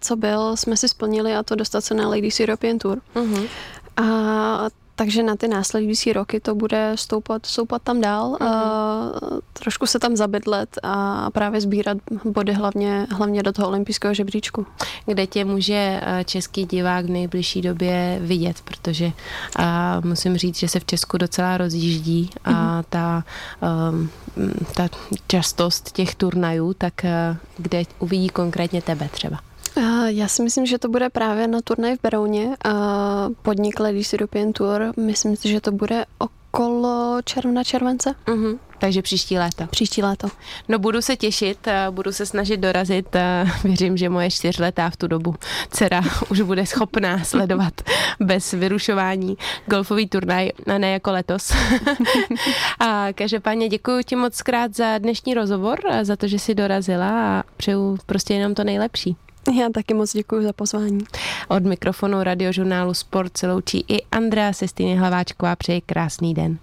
co 0.00 0.16
byl, 0.16 0.56
jsme 0.56 0.76
si 0.76 0.88
splnili 0.88 1.34
a 1.34 1.42
to 1.42 1.54
dostat 1.54 1.80
se 1.80 1.94
na 1.94 2.08
Ladies 2.08 2.40
European 2.40 2.78
Tour. 2.78 3.00
Uh-huh. 3.14 3.48
A 3.96 4.68
takže 5.00 5.22
na 5.22 5.36
ty 5.36 5.48
následující 5.48 6.12
roky 6.12 6.40
to 6.40 6.54
bude 6.54 6.92
stoupat, 6.94 7.46
stoupat 7.46 7.82
tam 7.82 8.00
dál, 8.00 8.32
mm-hmm. 8.32 8.48
a 8.48 9.10
trošku 9.52 9.86
se 9.86 9.98
tam 9.98 10.16
zabydlet 10.16 10.78
a 10.82 11.30
právě 11.30 11.60
sbírat 11.60 11.98
body 12.24 12.52
hlavně, 12.52 13.06
hlavně 13.10 13.42
do 13.42 13.52
toho 13.52 13.68
olympijského 13.68 14.14
žebříčku. 14.14 14.66
Kde 15.06 15.26
tě 15.26 15.44
může 15.44 16.00
eh, 16.02 16.24
český 16.24 16.64
divák 16.64 17.04
v 17.04 17.10
nejbližší 17.10 17.62
době 17.62 18.18
vidět, 18.22 18.56
protože 18.64 19.12
a 19.56 20.00
musím 20.04 20.36
říct, 20.36 20.58
že 20.58 20.68
se 20.68 20.80
v 20.80 20.84
Česku 20.84 21.18
docela 21.18 21.56
rozjíždí 21.56 22.30
a 22.44 22.50
mm-hmm. 22.50 22.84
ta, 22.88 23.24
um, 23.90 24.10
ta 24.74 24.88
častost 25.26 25.92
těch 25.92 26.14
turnajů, 26.14 26.74
tak 26.74 27.04
eh, 27.04 27.36
kde 27.56 27.82
uvidí 27.98 28.28
konkrétně 28.28 28.82
tebe 28.82 29.08
třeba? 29.12 29.49
Já 30.06 30.28
si 30.28 30.42
myslím, 30.42 30.66
že 30.66 30.78
to 30.78 30.88
bude 30.88 31.10
právě 31.10 31.48
na 31.48 31.60
turnaj 31.64 31.96
v 31.96 32.00
Berouně. 32.02 32.56
Podnik 33.42 33.80
Ladies 33.80 34.12
European 34.12 34.52
Tour. 34.52 34.92
Myslím 34.96 35.36
si, 35.36 35.48
že 35.48 35.60
to 35.60 35.72
bude 35.72 36.04
okolo 36.18 37.20
června, 37.24 37.64
července. 37.64 38.14
Uh-huh. 38.26 38.58
Takže 38.78 39.02
příští 39.02 39.38
léto. 39.38 39.66
Příští 39.66 40.02
léto. 40.02 40.28
No 40.68 40.78
budu 40.78 41.02
se 41.02 41.16
těšit, 41.16 41.68
budu 41.90 42.12
se 42.12 42.26
snažit 42.26 42.56
dorazit. 42.56 43.16
Věřím, 43.64 43.96
že 43.96 44.08
moje 44.08 44.30
čtyřletá 44.30 44.90
v 44.90 44.96
tu 44.96 45.06
dobu 45.06 45.34
dcera 45.70 46.02
už 46.30 46.40
bude 46.40 46.66
schopná 46.66 47.24
sledovat 47.24 47.74
bez 48.20 48.52
vyrušování 48.52 49.36
golfový 49.66 50.08
turnaj, 50.08 50.50
a 50.74 50.78
ne 50.78 50.90
jako 50.90 51.12
letos. 51.12 51.52
a 52.80 53.06
každopádně 53.12 53.68
děkuji 53.68 54.04
ti 54.04 54.16
moc 54.16 54.42
krát 54.42 54.76
za 54.76 54.98
dnešní 54.98 55.34
rozhovor, 55.34 55.80
za 56.02 56.16
to, 56.16 56.28
že 56.28 56.38
jsi 56.38 56.54
dorazila 56.54 57.38
a 57.38 57.42
přeju 57.56 57.98
prostě 58.06 58.34
jenom 58.34 58.54
to 58.54 58.64
nejlepší. 58.64 59.16
Já 59.48 59.68
taky 59.74 59.94
moc 59.94 60.12
děkuji 60.12 60.42
za 60.42 60.52
pozvání. 60.52 61.04
Od 61.48 61.64
mikrofonu 61.64 62.22
radiožurnálu 62.22 62.94
Sport 62.94 63.36
se 63.36 63.52
loučí 63.52 63.84
i 63.88 64.02
Andrea 64.02 64.52
Sestýny 64.52 64.96
Hlaváčková. 64.96 65.56
Přeji 65.56 65.80
krásný 65.80 66.34
den. 66.34 66.58